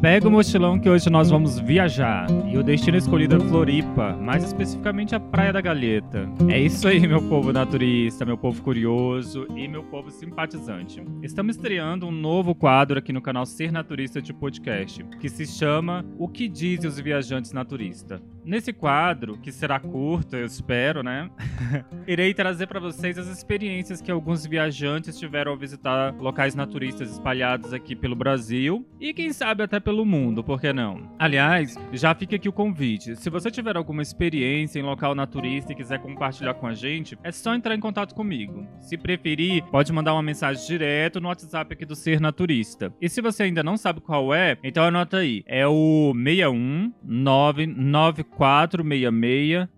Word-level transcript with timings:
Pega 0.00 0.26
o 0.26 0.30
mochilão 0.30 0.78
que 0.78 0.88
hoje 0.88 1.10
nós 1.10 1.28
vamos 1.28 1.58
viajar. 1.58 2.26
E 2.50 2.56
o 2.56 2.62
destino 2.62 2.96
escolhido 2.96 3.36
é 3.36 3.40
Floripa, 3.40 4.16
mais 4.16 4.42
especificamente 4.42 5.14
a 5.14 5.20
Praia 5.20 5.52
da 5.52 5.60
Galheta. 5.60 6.26
É 6.48 6.58
isso 6.58 6.88
aí, 6.88 7.06
meu 7.06 7.20
povo 7.28 7.52
naturista, 7.52 8.24
meu 8.24 8.38
povo 8.38 8.62
curioso 8.62 9.46
e 9.54 9.68
meu 9.68 9.84
povo 9.84 10.10
simpatizante. 10.10 11.02
Estamos 11.22 11.56
estreando 11.56 12.06
um 12.06 12.10
novo 12.10 12.54
quadro 12.54 12.98
aqui 12.98 13.12
no 13.12 13.20
canal 13.20 13.44
Ser 13.44 13.70
Naturista 13.70 14.22
de 14.22 14.32
Podcast, 14.32 15.04
que 15.20 15.28
se 15.28 15.44
chama 15.44 16.02
O 16.18 16.26
que 16.28 16.48
dizem 16.48 16.88
os 16.88 16.98
viajantes 16.98 17.52
naturistas. 17.52 18.22
Nesse 18.44 18.72
quadro, 18.72 19.36
que 19.38 19.52
será 19.52 19.78
curto, 19.78 20.36
eu 20.36 20.46
espero, 20.46 21.02
né? 21.02 21.30
Irei 22.06 22.32
trazer 22.32 22.66
para 22.66 22.80
vocês 22.80 23.18
as 23.18 23.28
experiências 23.28 24.00
que 24.00 24.10
alguns 24.10 24.46
viajantes 24.46 25.18
tiveram 25.18 25.52
ao 25.52 25.58
visitar 25.58 26.14
locais 26.14 26.54
naturistas 26.54 27.10
espalhados 27.10 27.72
aqui 27.72 27.94
pelo 27.94 28.16
Brasil 28.16 28.86
e 28.98 29.12
quem 29.12 29.32
sabe 29.32 29.62
até 29.62 29.78
pelo 29.78 30.04
mundo, 30.04 30.42
por 30.42 30.60
que 30.60 30.72
não? 30.72 31.10
Aliás, 31.18 31.76
já 31.92 32.14
fica 32.14 32.36
aqui 32.36 32.48
o 32.48 32.52
convite. 32.52 33.16
Se 33.16 33.28
você 33.28 33.50
tiver 33.50 33.76
alguma 33.76 34.02
experiência 34.02 34.78
em 34.78 34.82
local 34.82 35.14
naturista 35.14 35.72
e 35.72 35.76
quiser 35.76 35.98
compartilhar 35.98 36.54
com 36.54 36.66
a 36.66 36.74
gente, 36.74 37.18
é 37.22 37.30
só 37.30 37.54
entrar 37.54 37.74
em 37.74 37.80
contato 37.80 38.14
comigo. 38.14 38.66
Se 38.78 38.96
preferir, 38.96 39.64
pode 39.64 39.92
mandar 39.92 40.14
uma 40.14 40.22
mensagem 40.22 40.66
direto 40.66 41.20
no 41.20 41.28
WhatsApp 41.28 41.72
aqui 41.72 41.84
do 41.84 41.94
Ser 41.94 42.20
Naturista. 42.20 42.92
E 43.00 43.08
se 43.08 43.20
você 43.20 43.44
ainda 43.44 43.62
não 43.62 43.76
sabe 43.76 44.00
qual 44.00 44.32
é, 44.32 44.56
então 44.62 44.84
anota 44.84 45.18
aí. 45.18 45.42
É 45.46 45.66
o 45.66 46.12
61 46.14 46.92
99466 47.04 48.30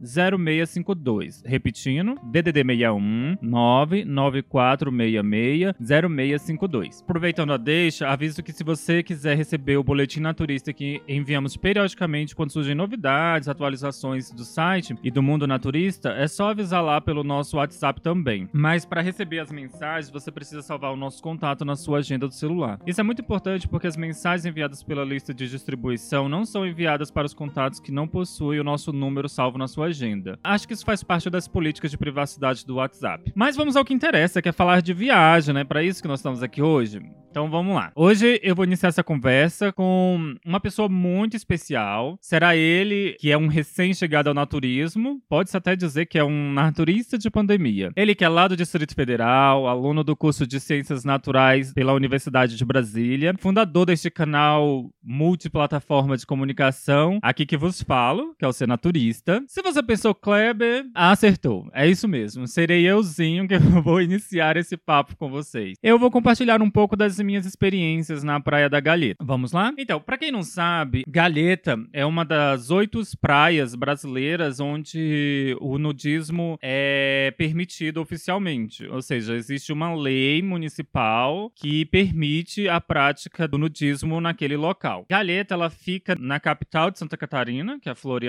0652. 0.00 1.42
Repetindo, 1.44 2.14
DDD 2.22 2.62
61 2.62 3.38
99466 3.42 5.74
0652. 5.80 7.02
Aproveitando 7.02 7.52
a 7.52 7.56
deixa, 7.56 8.08
aviso 8.08 8.40
que 8.40 8.52
se 8.52 8.62
você 8.62 9.02
quiser 9.02 9.36
receber 9.36 9.78
o 9.78 9.82
boletim 9.82 10.20
naturista 10.20 10.72
que 10.72 11.02
enviamos 11.08 11.56
periodicamente 11.56 12.36
quando 12.36 12.52
surgem 12.52 12.76
novidades, 12.76 13.48
atualizações 13.48 14.30
do 14.30 14.44
site 14.44 14.94
e 15.02 15.10
do 15.10 15.24
mundo 15.24 15.44
naturista, 15.44 16.10
é 16.10 16.28
só 16.28 16.50
avisar 16.50 16.84
lá 16.84 17.00
pelo 17.00 17.24
nosso 17.24 17.56
WhatsApp 17.56 18.00
também. 18.00 18.48
Mas 18.52 18.84
para 18.84 19.00
receber 19.00 19.40
as 19.40 19.50
mensagens, 19.50 20.08
você 20.08 20.30
precisa 20.30 20.62
salvar 20.62 20.92
o 20.92 20.96
nosso 20.96 21.20
contato 21.20 21.64
na 21.64 21.74
sua 21.74 21.98
agenda 21.98 22.28
do 22.28 22.34
celular. 22.34 22.78
Isso 22.86 23.00
é 23.00 23.04
muito 23.04 23.22
importante 23.22 23.66
porque 23.66 23.88
as 23.88 23.96
mensagens 23.96 24.46
enviadas 24.46 24.84
pela 24.84 25.04
lista 25.04 25.34
de 25.34 25.48
distribuição 25.48 26.28
não 26.28 26.44
são 26.44 26.64
enviadas 26.64 27.10
para 27.10 27.26
os 27.26 27.34
contatos 27.34 27.80
que 27.80 27.90
não 27.90 28.06
possuem 28.06 28.41
o 28.42 28.64
nosso 28.64 28.92
número 28.92 29.28
salvo 29.28 29.58
na 29.58 29.68
sua 29.68 29.86
agenda. 29.86 30.38
Acho 30.42 30.66
que 30.66 30.74
isso 30.74 30.84
faz 30.84 31.02
parte 31.02 31.30
das 31.30 31.48
políticas 31.48 31.90
de 31.90 31.98
privacidade 31.98 32.66
do 32.66 32.76
WhatsApp. 32.76 33.32
Mas 33.34 33.56
vamos 33.56 33.76
ao 33.76 33.84
que 33.84 33.94
interessa, 33.94 34.42
que 34.42 34.48
é 34.48 34.52
falar 34.52 34.82
de 34.82 34.92
viagem, 34.92 35.54
né? 35.54 35.64
Para 35.64 35.82
isso 35.82 36.02
que 36.02 36.08
nós 36.08 36.20
estamos 36.20 36.42
aqui 36.42 36.62
hoje. 36.62 37.00
Então 37.32 37.48
vamos 37.48 37.74
lá. 37.74 37.90
Hoje 37.96 38.38
eu 38.42 38.54
vou 38.54 38.66
iniciar 38.66 38.90
essa 38.90 39.02
conversa 39.02 39.72
com 39.72 40.34
uma 40.44 40.60
pessoa 40.60 40.86
muito 40.86 41.34
especial. 41.34 42.18
Será 42.20 42.54
ele 42.54 43.16
que 43.18 43.32
é 43.32 43.38
um 43.38 43.46
recém-chegado 43.46 44.28
ao 44.28 44.34
naturismo, 44.34 45.18
pode-se 45.30 45.56
até 45.56 45.74
dizer 45.74 46.04
que 46.04 46.18
é 46.18 46.24
um 46.24 46.52
naturista 46.52 47.16
de 47.16 47.30
pandemia. 47.30 47.90
Ele 47.96 48.14
que 48.14 48.22
é 48.22 48.28
lá 48.28 48.48
do 48.48 48.54
Distrito 48.54 48.94
Federal, 48.94 49.66
aluno 49.66 50.04
do 50.04 50.14
curso 50.14 50.46
de 50.46 50.60
Ciências 50.60 51.04
Naturais 51.04 51.72
pela 51.72 51.94
Universidade 51.94 52.54
de 52.54 52.64
Brasília, 52.66 53.34
fundador 53.38 53.86
deste 53.86 54.10
canal 54.10 54.90
multiplataforma 55.02 56.18
de 56.18 56.26
comunicação, 56.26 57.18
aqui 57.22 57.46
que 57.46 57.56
vos 57.56 57.82
falo, 57.82 58.31
que 58.38 58.44
é 58.44 58.48
o 58.48 58.52
Ser 58.52 58.66
Naturista. 58.68 59.42
Se 59.46 59.62
você 59.62 59.82
pensou 59.82 60.14
Kleber, 60.14 60.86
acertou. 60.94 61.68
É 61.72 61.86
isso 61.88 62.08
mesmo. 62.08 62.46
Serei 62.46 62.86
euzinho 62.86 63.46
que 63.46 63.58
vou 63.58 64.00
iniciar 64.00 64.56
esse 64.56 64.76
papo 64.76 65.16
com 65.16 65.30
vocês. 65.30 65.76
Eu 65.82 65.98
vou 65.98 66.10
compartilhar 66.10 66.62
um 66.62 66.70
pouco 66.70 66.96
das 66.96 67.18
minhas 67.18 67.46
experiências 67.46 68.22
na 68.22 68.40
Praia 68.40 68.68
da 68.68 68.80
Galheta. 68.80 69.24
Vamos 69.24 69.52
lá? 69.52 69.72
Então, 69.76 70.00
para 70.00 70.18
quem 70.18 70.32
não 70.32 70.42
sabe, 70.42 71.04
Galheta 71.06 71.76
é 71.92 72.04
uma 72.06 72.24
das 72.24 72.70
oito 72.70 73.02
praias 73.20 73.74
brasileiras 73.74 74.60
onde 74.60 75.56
o 75.60 75.78
nudismo 75.78 76.58
é 76.62 77.32
permitido 77.36 78.00
oficialmente. 78.00 78.86
Ou 78.86 79.02
seja, 79.02 79.34
existe 79.34 79.72
uma 79.72 79.94
lei 79.94 80.42
municipal 80.42 81.50
que 81.54 81.84
permite 81.86 82.68
a 82.68 82.80
prática 82.80 83.48
do 83.48 83.58
nudismo 83.58 84.20
naquele 84.20 84.56
local. 84.56 85.06
Galheta, 85.10 85.54
ela 85.54 85.70
fica 85.70 86.14
na 86.18 86.38
capital 86.38 86.90
de 86.90 86.98
Santa 86.98 87.16
Catarina, 87.16 87.78
que 87.80 87.88
é 87.88 87.94
Florianópolis. 87.94 88.21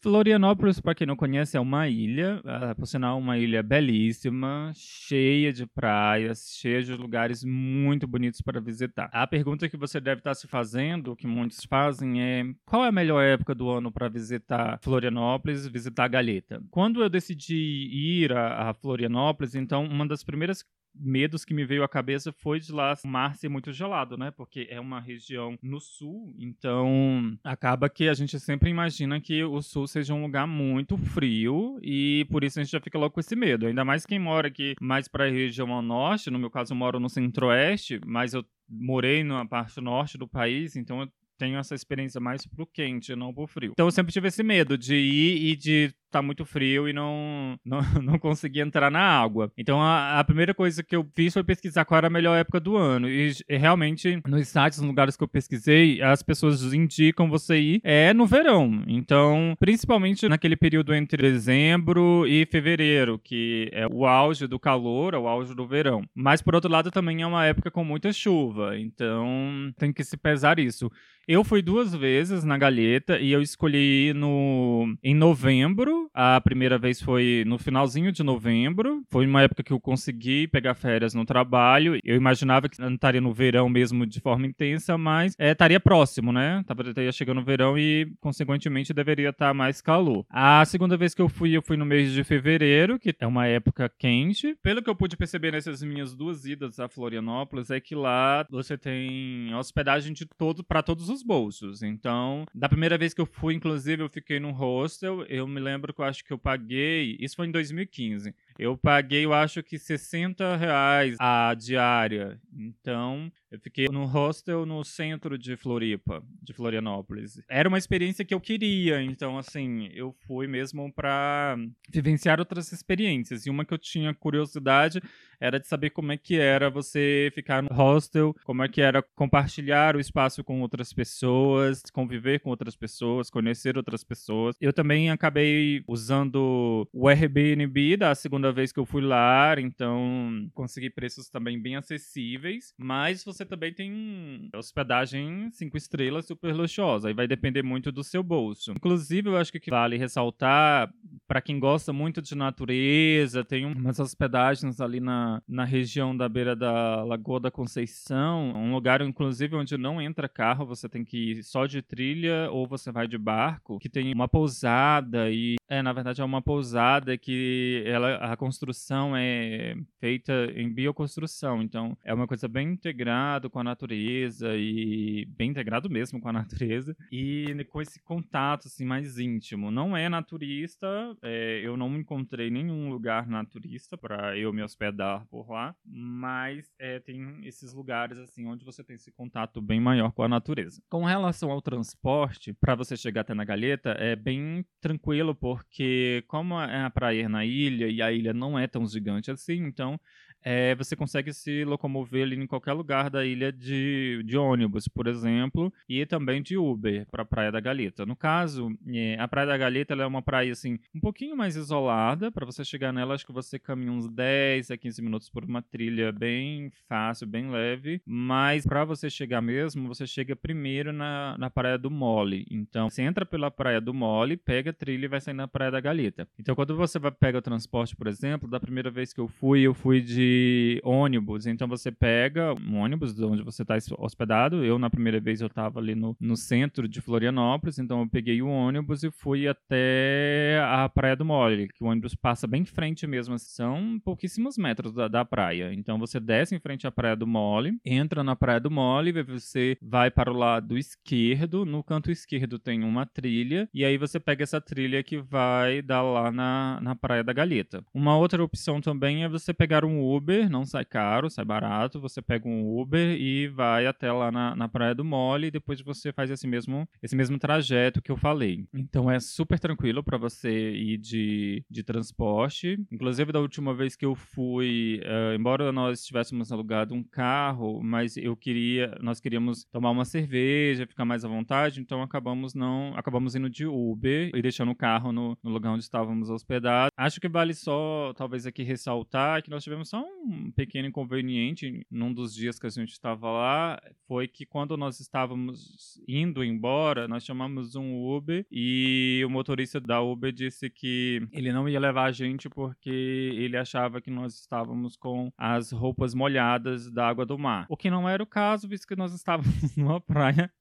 Florianópolis, 0.00 0.80
para 0.80 0.94
quem 0.94 1.06
não 1.06 1.16
conhece, 1.16 1.56
é 1.56 1.60
uma 1.60 1.88
ilha, 1.88 2.40
uh, 2.44 2.74
por 2.76 2.86
sinal, 2.86 3.18
uma 3.18 3.36
ilha 3.36 3.62
belíssima, 3.62 4.72
cheia 4.76 5.52
de 5.52 5.66
praias, 5.66 6.56
cheia 6.56 6.82
de 6.82 6.94
lugares 6.94 7.42
muito 7.42 8.06
bonitos 8.06 8.40
para 8.40 8.60
visitar. 8.60 9.10
A 9.12 9.26
pergunta 9.26 9.68
que 9.68 9.76
você 9.76 10.00
deve 10.00 10.20
estar 10.20 10.34
se 10.34 10.46
fazendo, 10.46 11.16
que 11.16 11.26
muitos 11.26 11.64
fazem, 11.64 12.22
é 12.22 12.44
qual 12.64 12.84
é 12.84 12.88
a 12.88 12.92
melhor 12.92 13.20
época 13.20 13.54
do 13.54 13.68
ano 13.68 13.90
para 13.90 14.08
visitar 14.08 14.78
Florianópolis, 14.82 15.66
visitar 15.66 16.06
Galheta? 16.06 16.62
Quando 16.70 17.02
eu 17.02 17.08
decidi 17.08 17.88
ir 17.92 18.32
a, 18.32 18.70
a 18.70 18.74
Florianópolis, 18.74 19.54
então 19.54 19.84
uma 19.84 20.06
das 20.06 20.22
primeiras 20.22 20.64
medos 20.98 21.44
que 21.44 21.54
me 21.54 21.64
veio 21.64 21.82
à 21.82 21.88
cabeça 21.88 22.32
foi 22.32 22.60
de 22.60 22.72
lá 22.72 22.96
o 23.04 23.08
mar 23.08 23.36
ser 23.36 23.48
muito 23.48 23.72
gelado, 23.72 24.16
né? 24.16 24.30
Porque 24.30 24.66
é 24.70 24.80
uma 24.80 25.00
região 25.00 25.58
no 25.62 25.80
sul, 25.80 26.34
então 26.38 27.36
acaba 27.44 27.88
que 27.88 28.08
a 28.08 28.14
gente 28.14 28.38
sempre 28.40 28.70
imagina 28.70 29.20
que 29.20 29.42
o 29.44 29.60
sul 29.62 29.86
seja 29.86 30.14
um 30.14 30.22
lugar 30.22 30.46
muito 30.46 30.96
frio 30.96 31.78
e 31.82 32.26
por 32.30 32.44
isso 32.44 32.58
a 32.58 32.62
gente 32.62 32.72
já 32.72 32.80
fica 32.80 32.98
logo 32.98 33.14
com 33.14 33.20
esse 33.20 33.36
medo. 33.36 33.66
Ainda 33.66 33.84
mais 33.84 34.06
quem 34.06 34.18
mora 34.18 34.48
aqui 34.48 34.74
mais 34.80 35.08
para 35.08 35.26
a 35.26 35.30
região 35.30 35.72
ao 35.72 35.82
norte, 35.82 36.30
no 36.30 36.38
meu 36.38 36.50
caso 36.50 36.72
eu 36.72 36.76
moro 36.76 37.00
no 37.00 37.08
centro-oeste, 37.08 38.00
mas 38.06 38.34
eu 38.34 38.44
morei 38.68 39.24
na 39.24 39.46
parte 39.46 39.80
norte 39.80 40.18
do 40.18 40.28
país, 40.28 40.76
então 40.76 41.00
eu 41.00 41.08
tenho 41.38 41.58
essa 41.58 41.74
experiência 41.74 42.20
mais 42.20 42.46
pro 42.46 42.66
quente, 42.66 43.14
não 43.14 43.32
pro 43.32 43.46
frio. 43.46 43.70
Então 43.72 43.86
eu 43.86 43.92
sempre 43.92 44.12
tive 44.12 44.28
esse 44.28 44.42
medo 44.42 44.76
de 44.76 44.94
ir 44.94 45.52
e 45.52 45.56
de 45.56 45.94
tá 46.10 46.22
muito 46.22 46.44
frio 46.44 46.88
e 46.88 46.92
não, 46.92 47.58
não, 47.64 47.80
não 48.02 48.18
consegui 48.18 48.60
entrar 48.60 48.90
na 48.90 49.00
água. 49.00 49.52
Então 49.56 49.80
a, 49.80 50.18
a, 50.18 50.24
primeira 50.24 50.54
coisa 50.54 50.82
que 50.82 50.96
eu 50.96 51.06
fiz 51.14 51.32
foi 51.32 51.44
pesquisar 51.44 51.84
qual 51.84 51.98
era 51.98 52.06
a 52.06 52.10
melhor 52.10 52.36
época 52.36 52.60
do 52.60 52.76
ano. 52.76 53.08
E, 53.08 53.32
e, 53.48 53.56
realmente, 53.56 54.20
nos 54.26 54.48
sites, 54.48 54.78
nos 54.78 54.88
lugares 54.88 55.16
que 55.16 55.24
eu 55.24 55.28
pesquisei, 55.28 56.02
as 56.02 56.22
pessoas 56.22 56.72
indicam 56.72 57.28
você 57.28 57.58
ir 57.58 57.80
é 57.84 58.12
no 58.12 58.26
verão. 58.26 58.82
Então, 58.86 59.54
principalmente 59.58 60.28
naquele 60.28 60.56
período 60.56 60.94
entre 60.94 61.22
dezembro 61.22 62.26
e 62.26 62.46
fevereiro, 62.46 63.18
que 63.18 63.68
é 63.72 63.86
o 63.86 64.06
auge 64.06 64.46
do 64.46 64.58
calor, 64.58 65.14
é 65.14 65.18
o 65.18 65.28
auge 65.28 65.54
do 65.54 65.66
verão. 65.66 66.02
Mas 66.14 66.42
por 66.42 66.54
outro 66.54 66.70
lado, 66.70 66.90
também 66.90 67.22
é 67.22 67.26
uma 67.26 67.44
época 67.44 67.70
com 67.70 67.84
muita 67.84 68.12
chuva. 68.12 68.78
Então 68.78 69.72
tem 69.78 69.92
que 69.92 70.02
se 70.02 70.16
pesar 70.16 70.58
isso. 70.58 70.90
Eu 71.28 71.44
fui 71.44 71.60
duas 71.60 71.94
vezes 71.94 72.42
na 72.42 72.56
Galheta 72.56 73.18
e 73.18 73.30
eu 73.30 73.42
escolhi 73.42 74.08
ir 74.08 74.14
no, 74.14 74.96
em 75.04 75.14
novembro 75.14 76.08
a 76.20 76.40
primeira 76.40 76.76
vez 76.76 77.00
foi 77.00 77.44
no 77.46 77.58
finalzinho 77.58 78.10
de 78.10 78.24
novembro. 78.24 79.04
Foi 79.08 79.24
uma 79.24 79.42
época 79.42 79.62
que 79.62 79.72
eu 79.72 79.78
consegui 79.78 80.48
pegar 80.48 80.74
férias 80.74 81.14
no 81.14 81.24
trabalho. 81.24 81.96
Eu 82.02 82.16
imaginava 82.16 82.68
que 82.68 82.80
não 82.80 82.92
estaria 82.92 83.20
no 83.20 83.32
verão 83.32 83.68
mesmo 83.68 84.04
de 84.04 84.20
forma 84.20 84.44
intensa, 84.44 84.98
mas 84.98 85.36
é, 85.38 85.52
estaria 85.52 85.78
próximo, 85.78 86.32
né? 86.32 86.64
Estaria 86.68 87.12
chegando 87.12 87.40
o 87.40 87.44
verão 87.44 87.78
e, 87.78 88.12
consequentemente, 88.20 88.92
deveria 88.92 89.28
estar 89.28 89.54
mais 89.54 89.80
calor. 89.80 90.26
A 90.28 90.64
segunda 90.64 90.96
vez 90.96 91.14
que 91.14 91.22
eu 91.22 91.28
fui, 91.28 91.56
eu 91.56 91.62
fui 91.62 91.76
no 91.76 91.86
mês 91.86 92.10
de 92.12 92.24
fevereiro, 92.24 92.98
que 92.98 93.14
é 93.20 93.26
uma 93.26 93.46
época 93.46 93.88
quente. 93.96 94.56
Pelo 94.60 94.82
que 94.82 94.90
eu 94.90 94.96
pude 94.96 95.16
perceber 95.16 95.52
nessas 95.52 95.84
minhas 95.84 96.16
duas 96.16 96.44
idas 96.44 96.80
a 96.80 96.88
Florianópolis, 96.88 97.70
é 97.70 97.78
que 97.78 97.94
lá 97.94 98.44
você 98.50 98.76
tem 98.76 99.54
hospedagem 99.54 100.12
de 100.12 100.26
todo 100.26 100.64
para 100.64 100.82
todos 100.82 101.08
os 101.08 101.17
bolsos. 101.22 101.82
Então, 101.82 102.44
da 102.54 102.68
primeira 102.68 102.98
vez 102.98 103.14
que 103.14 103.20
eu 103.20 103.26
fui, 103.26 103.54
inclusive, 103.54 104.02
eu 104.02 104.08
fiquei 104.08 104.38
num 104.40 104.52
hostel. 104.52 105.22
Eu 105.24 105.46
me 105.46 105.60
lembro 105.60 105.92
que 105.92 106.00
eu 106.00 106.04
acho 106.04 106.24
que 106.24 106.32
eu 106.32 106.38
paguei. 106.38 107.16
Isso 107.20 107.36
foi 107.36 107.46
em 107.46 107.50
2015. 107.50 108.34
Eu 108.58 108.76
paguei, 108.76 109.24
eu 109.24 109.32
acho 109.32 109.62
que 109.62 109.78
60 109.78 110.56
reais 110.56 111.16
a 111.20 111.54
diária. 111.54 112.40
Então, 112.52 113.30
eu 113.52 113.60
fiquei 113.60 113.86
no 113.86 114.04
hostel 114.04 114.66
no 114.66 114.82
centro 114.82 115.38
de 115.38 115.56
Floripa, 115.56 116.22
de 116.42 116.52
Florianópolis. 116.52 117.40
Era 117.48 117.68
uma 117.68 117.78
experiência 117.78 118.24
que 118.24 118.34
eu 118.34 118.40
queria, 118.40 119.00
então, 119.00 119.38
assim, 119.38 119.88
eu 119.94 120.12
fui 120.26 120.48
mesmo 120.48 120.92
para 120.92 121.56
vivenciar 121.88 122.40
outras 122.40 122.72
experiências. 122.72 123.46
E 123.46 123.50
uma 123.50 123.64
que 123.64 123.72
eu 123.72 123.78
tinha 123.78 124.12
curiosidade 124.12 125.00
era 125.40 125.60
de 125.60 125.68
saber 125.68 125.90
como 125.90 126.10
é 126.10 126.16
que 126.16 126.36
era 126.36 126.68
você 126.68 127.30
ficar 127.34 127.62
no 127.62 127.72
hostel, 127.72 128.34
como 128.44 128.64
é 128.64 128.68
que 128.68 128.80
era 128.80 129.00
compartilhar 129.14 129.94
o 129.94 130.00
espaço 130.00 130.42
com 130.42 130.60
outras 130.62 130.92
pessoas, 130.92 131.82
conviver 131.92 132.40
com 132.40 132.50
outras 132.50 132.74
pessoas, 132.74 133.30
conhecer 133.30 133.76
outras 133.76 134.02
pessoas. 134.02 134.56
Eu 134.60 134.72
também 134.72 135.10
acabei 135.10 135.84
usando 135.86 136.88
o 136.92 137.08
Airbnb 137.08 137.96
da 137.96 138.14
segunda 138.16 138.47
segunda 138.48 138.52
vez 138.52 138.72
que 138.72 138.80
eu 138.80 138.86
fui 138.86 139.02
lá, 139.02 139.54
então 139.58 140.48
consegui 140.54 140.90
preços 140.90 141.28
também 141.28 141.60
bem 141.60 141.76
acessíveis, 141.76 142.72
mas 142.78 143.24
você 143.24 143.44
também 143.44 143.72
tem 143.72 144.48
hospedagem 144.54 145.50
cinco 145.52 145.76
estrelas 145.76 146.26
super 146.26 146.54
luxuosa, 146.54 147.08
aí 147.08 147.14
vai 147.14 147.26
depender 147.26 147.62
muito 147.62 147.92
do 147.92 148.02
seu 148.02 148.22
bolso. 148.22 148.72
Inclusive, 148.72 149.28
eu 149.28 149.36
acho 149.36 149.52
que 149.52 149.70
vale 149.70 149.96
ressaltar 149.96 150.92
para 151.26 151.42
quem 151.42 151.58
gosta 151.58 151.92
muito 151.92 152.22
de 152.22 152.34
natureza, 152.34 153.44
tem 153.44 153.66
umas 153.66 153.98
hospedagens 153.98 154.80
ali 154.80 155.00
na, 155.00 155.42
na 155.46 155.64
região 155.64 156.16
da 156.16 156.28
beira 156.28 156.56
da 156.56 157.04
Lagoa 157.04 157.40
da 157.40 157.50
Conceição, 157.50 158.52
um 158.54 158.72
lugar 158.72 159.02
inclusive 159.02 159.54
onde 159.56 159.76
não 159.76 160.00
entra 160.00 160.28
carro, 160.28 160.64
você 160.64 160.88
tem 160.88 161.04
que 161.04 161.32
ir 161.32 161.42
só 161.42 161.66
de 161.66 161.82
trilha 161.82 162.50
ou 162.50 162.66
você 162.66 162.90
vai 162.90 163.06
de 163.06 163.18
barco, 163.18 163.78
que 163.78 163.88
tem 163.88 164.12
uma 164.12 164.28
pousada 164.28 165.30
e 165.30 165.56
é, 165.68 165.82
na 165.82 165.92
verdade 165.92 166.22
é 166.22 166.24
uma 166.24 166.40
pousada 166.40 167.16
que 167.18 167.82
ela 167.84 168.08
construção 168.38 169.14
é 169.14 169.76
feita 170.00 170.32
em 170.54 170.72
bioconstrução, 170.72 171.60
então 171.60 171.94
é 172.02 172.14
uma 172.14 172.26
coisa 172.26 172.48
bem 172.48 172.70
integrado 172.70 173.50
com 173.50 173.58
a 173.58 173.64
natureza 173.64 174.56
e 174.56 175.26
bem 175.36 175.50
integrado 175.50 175.90
mesmo 175.90 176.20
com 176.20 176.28
a 176.28 176.32
natureza 176.32 176.96
e 177.12 177.46
com 177.68 177.82
esse 177.82 178.00
contato 178.02 178.68
assim 178.68 178.86
mais 178.86 179.18
íntimo. 179.18 179.70
Não 179.70 179.94
é 179.96 180.08
naturista, 180.08 180.86
é, 181.22 181.60
eu 181.62 181.76
não 181.76 181.94
encontrei 181.96 182.50
nenhum 182.50 182.88
lugar 182.88 183.26
naturista 183.26 183.98
para 183.98 184.38
eu 184.38 184.52
me 184.52 184.62
hospedar 184.62 185.26
por 185.26 185.50
lá, 185.50 185.74
mas 185.84 186.70
é, 186.78 187.00
tem 187.00 187.40
esses 187.44 187.74
lugares 187.74 188.18
assim 188.18 188.46
onde 188.46 188.64
você 188.64 188.82
tem 188.82 188.96
esse 188.96 189.12
contato 189.12 189.60
bem 189.60 189.80
maior 189.80 190.12
com 190.12 190.22
a 190.22 190.28
natureza. 190.28 190.80
Com 190.88 191.04
relação 191.04 191.50
ao 191.50 191.60
transporte, 191.60 192.52
para 192.54 192.74
você 192.74 192.96
chegar 192.96 193.22
até 193.22 193.34
na 193.34 193.44
Galheta, 193.44 193.90
é 193.90 194.14
bem 194.14 194.64
tranquilo 194.80 195.34
porque 195.34 196.24
como 196.28 196.54
é 196.60 196.84
a 196.84 196.90
praia 196.90 197.28
na 197.28 197.44
ilha 197.44 197.88
e 197.88 198.00
a 198.00 198.12
ilha 198.12 198.27
não 198.32 198.58
é 198.58 198.66
tão 198.66 198.86
gigante 198.86 199.30
assim, 199.30 199.54
então 199.64 199.98
é, 200.44 200.74
você 200.74 200.96
consegue 200.96 201.32
se 201.32 201.64
locomover 201.64 202.22
ali 202.22 202.36
em 202.36 202.46
qualquer 202.46 202.72
lugar 202.72 203.10
da 203.10 203.24
ilha 203.24 203.52
de, 203.52 204.22
de 204.24 204.36
ônibus, 204.36 204.88
por 204.88 205.06
exemplo, 205.06 205.72
e 205.88 206.04
também 206.06 206.42
de 206.42 206.56
Uber 206.56 207.06
para 207.10 207.22
a 207.22 207.26
Praia 207.26 207.52
da 207.52 207.60
Galeta. 207.60 208.06
No 208.06 208.16
caso, 208.16 208.70
é, 208.88 209.16
a 209.18 209.26
Praia 209.28 209.48
da 209.48 209.56
Galeta 209.56 209.94
é 209.94 210.06
uma 210.06 210.22
praia 210.22 210.52
assim 210.52 210.78
um 210.94 211.00
pouquinho 211.00 211.36
mais 211.36 211.56
isolada. 211.56 212.30
Para 212.30 212.46
você 212.46 212.64
chegar 212.64 212.92
nela, 212.92 213.14
acho 213.14 213.26
que 213.26 213.32
você 213.32 213.58
caminha 213.58 213.92
uns 213.92 214.08
10 214.08 214.70
a 214.70 214.76
15 214.76 215.02
minutos 215.02 215.28
por 215.28 215.44
uma 215.44 215.62
trilha 215.62 216.12
bem 216.12 216.70
fácil, 216.88 217.26
bem 217.26 217.50
leve. 217.50 218.00
Mas 218.06 218.64
para 218.64 218.84
você 218.84 219.10
chegar 219.10 219.40
mesmo, 219.40 219.88
você 219.88 220.06
chega 220.06 220.36
primeiro 220.36 220.92
na, 220.92 221.36
na 221.38 221.50
Praia 221.50 221.76
do 221.78 221.90
Mole. 221.90 222.46
Então, 222.50 222.88
você 222.88 223.02
entra 223.02 223.26
pela 223.26 223.50
Praia 223.50 223.80
do 223.80 223.92
Mole, 223.92 224.36
pega 224.36 224.70
a 224.70 224.74
trilha 224.74 225.06
e 225.06 225.08
vai 225.08 225.20
sair 225.20 225.34
na 225.34 225.48
Praia 225.48 225.70
da 225.70 225.80
Galeta. 225.80 226.28
Então, 226.38 226.54
quando 226.54 226.76
você 226.76 226.98
vai 226.98 227.10
pega 227.10 227.38
o 227.38 227.42
transporte, 227.42 227.96
por 227.96 228.06
exemplo, 228.06 228.48
da 228.48 228.60
primeira 228.60 228.90
vez 228.90 229.12
que 229.12 229.20
eu 229.20 229.26
fui, 229.26 229.62
eu 229.62 229.74
fui 229.74 230.00
de 230.00 230.37
ônibus. 230.84 231.46
Então 231.46 231.68
você 231.68 231.90
pega 231.90 232.54
um 232.54 232.78
ônibus 232.78 233.18
onde 233.20 233.42
você 233.42 233.62
está 233.62 233.76
hospedado. 233.98 234.64
Eu, 234.64 234.78
na 234.78 234.90
primeira 234.90 235.20
vez, 235.20 235.40
eu 235.40 235.46
estava 235.46 235.78
ali 235.78 235.94
no, 235.94 236.16
no 236.20 236.36
centro 236.36 236.88
de 236.88 237.00
Florianópolis, 237.00 237.78
então 237.78 238.00
eu 238.00 238.08
peguei 238.08 238.42
o 238.42 238.48
ônibus 238.48 239.02
e 239.02 239.10
fui 239.10 239.46
até 239.46 240.60
a 240.64 240.88
Praia 240.88 241.16
do 241.16 241.24
Mole, 241.24 241.68
que 241.68 241.82
o 241.82 241.86
ônibus 241.86 242.14
passa 242.14 242.46
bem 242.46 242.62
em 242.62 242.66
frente 242.66 243.06
mesmo. 243.06 243.34
Assim, 243.34 243.50
são 243.50 244.00
pouquíssimos 244.04 244.56
metros 244.56 244.92
da, 244.92 245.08
da 245.08 245.24
praia. 245.24 245.72
Então 245.72 245.98
você 245.98 246.18
desce 246.20 246.54
em 246.54 246.60
frente 246.60 246.86
à 246.86 246.90
Praia 246.90 247.16
do 247.16 247.26
Mole, 247.26 247.78
entra 247.84 248.22
na 248.22 248.36
Praia 248.36 248.60
do 248.60 248.70
Mole, 248.70 249.12
você 249.22 249.76
vai 249.82 250.10
para 250.10 250.30
o 250.30 250.36
lado 250.36 250.76
esquerdo. 250.76 251.64
No 251.64 251.82
canto 251.82 252.10
esquerdo 252.10 252.58
tem 252.58 252.82
uma 252.82 253.06
trilha, 253.06 253.68
e 253.72 253.84
aí 253.84 253.96
você 253.96 254.18
pega 254.18 254.42
essa 254.42 254.60
trilha 254.60 255.02
que 255.02 255.18
vai 255.18 255.82
dar 255.82 256.02
lá 256.02 256.30
na, 256.30 256.80
na 256.82 256.94
Praia 256.94 257.24
da 257.24 257.32
Galheta. 257.32 257.84
Uma 257.92 258.16
outra 258.16 258.42
opção 258.42 258.80
também 258.80 259.24
é 259.24 259.28
você 259.28 259.52
pegar 259.52 259.84
um 259.84 260.00
Uber, 260.02 260.17
não 260.48 260.64
sai 260.64 260.84
caro, 260.84 261.30
sai 261.30 261.44
barato. 261.44 262.00
Você 262.00 262.20
pega 262.20 262.48
um 262.48 262.78
Uber 262.78 263.16
e 263.18 263.48
vai 263.48 263.86
até 263.86 264.12
lá 264.12 264.30
na, 264.30 264.54
na 264.54 264.68
Praia 264.68 264.94
do 264.94 265.04
Mole 265.04 265.48
e 265.48 265.50
depois 265.50 265.80
você 265.80 266.12
faz 266.12 266.30
esse 266.30 266.46
mesmo, 266.46 266.88
esse 267.02 267.16
mesmo 267.16 267.38
trajeto 267.38 268.02
que 268.02 268.10
eu 268.10 268.16
falei. 268.16 268.66
Então 268.74 269.10
é 269.10 269.20
super 269.20 269.58
tranquilo 269.58 270.02
para 270.02 270.18
você 270.18 270.72
ir 270.72 270.98
de, 270.98 271.64
de 271.70 271.82
transporte. 271.82 272.78
Inclusive, 272.90 273.32
da 273.32 273.40
última 273.40 273.74
vez 273.74 273.96
que 273.96 274.04
eu 274.04 274.14
fui, 274.14 275.00
uh, 275.04 275.34
embora 275.34 275.72
nós 275.72 276.04
tivéssemos 276.04 276.52
alugado 276.52 276.94
um 276.94 277.02
carro, 277.02 277.82
mas 277.82 278.16
eu 278.16 278.36
queria, 278.36 278.96
nós 279.00 279.20
queríamos 279.20 279.64
tomar 279.64 279.90
uma 279.90 280.04
cerveja, 280.04 280.86
ficar 280.86 281.04
mais 281.04 281.24
à 281.24 281.28
vontade, 281.28 281.80
então 281.80 282.02
acabamos 282.02 282.54
não, 282.54 282.92
acabamos 282.96 283.34
indo 283.34 283.48
de 283.48 283.66
Uber 283.66 284.30
e 284.34 284.42
deixando 284.42 284.72
o 284.72 284.76
carro 284.76 285.12
no, 285.12 285.36
no 285.42 285.50
lugar 285.50 285.72
onde 285.72 285.84
estávamos 285.84 286.30
hospedados. 286.30 286.90
Acho 286.96 287.20
que 287.20 287.28
vale 287.28 287.54
só, 287.54 288.12
talvez 288.16 288.46
aqui 288.46 288.62
ressaltar 288.62 289.42
que 289.42 289.50
nós 289.50 289.62
tivemos 289.62 289.88
só 289.88 290.04
um 290.08 290.50
pequeno 290.50 290.88
inconveniente 290.88 291.86
num 291.90 292.12
dos 292.12 292.34
dias 292.34 292.58
que 292.58 292.66
a 292.66 292.70
gente 292.70 292.92
estava 292.92 293.30
lá, 293.30 293.80
foi 294.06 294.28
que 294.28 294.44
quando 294.44 294.76
nós 294.76 295.00
estávamos 295.00 296.00
indo 296.06 296.44
embora, 296.44 297.08
nós 297.08 297.24
chamamos 297.24 297.74
um 297.74 298.04
Uber 298.04 298.46
e 298.50 299.22
o 299.24 299.30
motorista 299.30 299.80
da 299.80 300.00
Uber 300.00 300.32
disse 300.32 300.68
que 300.70 301.26
ele 301.32 301.52
não 301.52 301.68
ia 301.68 301.80
levar 301.80 302.04
a 302.04 302.12
gente 302.12 302.48
porque 302.48 302.90
ele 302.90 303.56
achava 303.56 304.00
que 304.00 304.10
nós 304.10 304.34
estávamos 304.34 304.96
com 304.96 305.32
as 305.36 305.70
roupas 305.72 306.14
molhadas 306.14 306.90
da 306.90 307.08
água 307.08 307.24
do 307.24 307.38
mar. 307.38 307.66
O 307.68 307.76
que 307.76 307.90
não 307.90 308.08
era 308.08 308.22
o 308.22 308.26
caso, 308.26 308.68
visto 308.68 308.86
que 308.86 308.96
nós 308.96 309.12
estávamos 309.12 309.48
numa 309.76 310.00
praia 310.00 310.52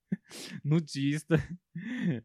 nudista, 0.64 1.42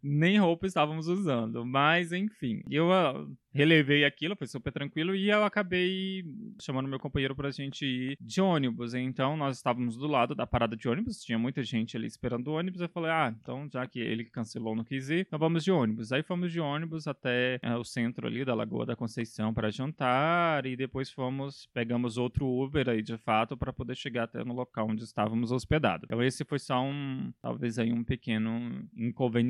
nem 0.03 0.39
roupa 0.39 0.67
estávamos 0.67 1.07
usando. 1.09 1.65
Mas, 1.65 2.13
enfim, 2.13 2.63
eu 2.71 2.89
uh, 2.89 3.37
relevei 3.53 4.05
aquilo, 4.05 4.37
foi 4.37 4.47
super 4.47 4.73
tranquilo, 4.73 5.15
e 5.15 5.31
eu 5.31 5.45
acabei 5.45 6.25
chamando 6.61 6.89
meu 6.89 6.99
companheiro 6.99 7.37
pra 7.37 7.51
gente 7.51 7.85
ir 7.85 8.17
de 8.21 8.41
ônibus. 8.41 8.95
Então, 8.95 9.37
nós 9.37 9.57
estávamos 9.57 9.97
do 9.97 10.07
lado 10.07 10.35
da 10.35 10.47
parada 10.47 10.77
de 10.77 10.89
ônibus, 10.89 11.23
tinha 11.23 11.39
muita 11.39 11.63
gente 11.63 11.97
ali 11.97 12.07
esperando 12.07 12.49
o 12.49 12.55
ônibus. 12.55 12.81
Eu 12.81 12.89
falei, 12.89 13.11
ah, 13.11 13.35
então 13.39 13.69
já 13.71 13.87
que 13.87 14.01
ele 14.01 14.25
cancelou, 14.25 14.75
não 14.75 14.85
quis 14.85 15.11
ir, 15.11 15.21
então 15.21 15.39
vamos 15.39 15.65
de 15.65 15.71
ônibus. 15.71 16.13
Aí 16.13 16.23
fomos 16.23 16.51
de 16.51 16.61
ônibus 16.61 17.07
até 17.07 17.61
uh, 17.65 17.79
o 17.79 17.85
centro 17.85 18.27
ali 18.27 18.45
da 18.45 18.55
Lagoa 18.55 18.87
da 18.87 18.97
Conceição 18.97 19.53
para 19.53 19.71
jantar, 19.71 20.65
e 20.67 20.77
depois 20.77 21.11
fomos, 21.11 21.69
pegamos 21.75 22.17
outro 22.17 22.47
Uber 22.47 22.89
aí 22.89 23.03
de 23.03 23.17
fato 23.19 23.57
para 23.57 23.73
poder 23.73 23.97
chegar 23.97 24.25
até 24.25 24.43
no 24.45 24.55
local 24.55 24.89
onde 24.89 25.05
estávamos 25.05 25.53
hospedados. 25.53 26.05
Então, 26.05 26.23
esse 26.23 26.45
foi 26.45 26.59
só 26.59 26.83
um, 26.83 27.33
talvez 27.41 27.79
aí 27.79 27.93
um 27.93 28.05
pequeno 28.05 28.83
inconveniente. 28.97 29.42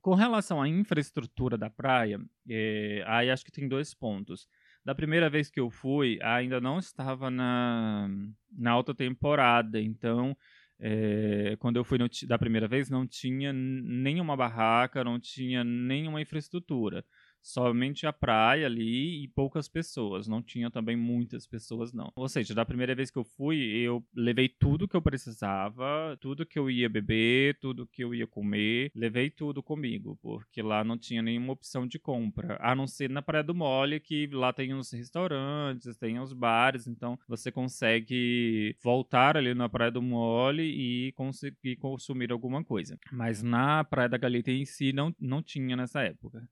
Com 0.00 0.14
relação 0.14 0.60
à 0.60 0.68
infraestrutura 0.68 1.56
da 1.56 1.70
praia, 1.70 2.20
é, 2.48 3.04
aí 3.06 3.30
acho 3.30 3.44
que 3.44 3.52
tem 3.52 3.68
dois 3.68 3.94
pontos. 3.94 4.46
Da 4.84 4.94
primeira 4.94 5.28
vez 5.28 5.50
que 5.50 5.60
eu 5.60 5.70
fui, 5.70 6.18
ainda 6.22 6.60
não 6.60 6.78
estava 6.78 7.30
na, 7.30 8.08
na 8.50 8.70
alta 8.70 8.94
temporada, 8.94 9.80
então 9.80 10.36
é, 10.78 11.56
quando 11.58 11.76
eu 11.76 11.84
fui 11.84 11.98
no, 11.98 12.08
da 12.26 12.38
primeira 12.38 12.66
vez, 12.66 12.88
não 12.88 13.06
tinha 13.06 13.52
nenhuma 13.52 14.36
barraca, 14.36 15.04
não 15.04 15.20
tinha 15.20 15.62
nenhuma 15.62 16.20
infraestrutura 16.20 17.04
somente 17.42 18.06
a 18.06 18.12
praia 18.12 18.66
ali 18.66 19.24
e 19.24 19.28
poucas 19.28 19.68
pessoas. 19.68 20.26
Não 20.26 20.42
tinha 20.42 20.70
também 20.70 20.96
muitas 20.96 21.46
pessoas, 21.46 21.92
não. 21.92 22.12
Ou 22.14 22.28
seja, 22.28 22.54
da 22.54 22.64
primeira 22.64 22.94
vez 22.94 23.10
que 23.10 23.18
eu 23.18 23.24
fui, 23.24 23.58
eu 23.58 24.04
levei 24.14 24.48
tudo 24.48 24.88
que 24.88 24.96
eu 24.96 25.02
precisava, 25.02 26.16
tudo 26.20 26.46
que 26.46 26.58
eu 26.58 26.70
ia 26.70 26.88
beber, 26.88 27.58
tudo 27.60 27.86
que 27.86 28.02
eu 28.02 28.14
ia 28.14 28.26
comer, 28.26 28.90
levei 28.94 29.30
tudo 29.30 29.62
comigo, 29.62 30.18
porque 30.22 30.62
lá 30.62 30.84
não 30.84 30.98
tinha 30.98 31.22
nenhuma 31.22 31.52
opção 31.52 31.86
de 31.86 31.98
compra, 31.98 32.56
a 32.60 32.74
não 32.74 32.86
ser 32.86 33.10
na 33.10 33.22
Praia 33.22 33.44
do 33.44 33.54
Mole, 33.54 34.00
que 34.00 34.26
lá 34.28 34.52
tem 34.52 34.74
os 34.74 34.90
restaurantes, 34.92 35.96
tem 35.96 36.18
os 36.18 36.32
bares, 36.32 36.86
então 36.86 37.18
você 37.26 37.50
consegue 37.50 38.76
voltar 38.82 39.36
ali 39.36 39.54
na 39.54 39.68
Praia 39.68 39.90
do 39.90 40.02
Mole 40.02 40.62
e 40.62 41.12
conseguir 41.12 41.76
consumir 41.76 42.32
alguma 42.32 42.64
coisa. 42.64 42.98
Mas 43.12 43.42
na 43.42 43.84
Praia 43.84 44.08
da 44.08 44.18
Galita 44.18 44.50
em 44.50 44.64
si 44.64 44.92
não, 44.92 45.14
não 45.18 45.42
tinha 45.42 45.76
nessa 45.76 46.02
época. 46.02 46.48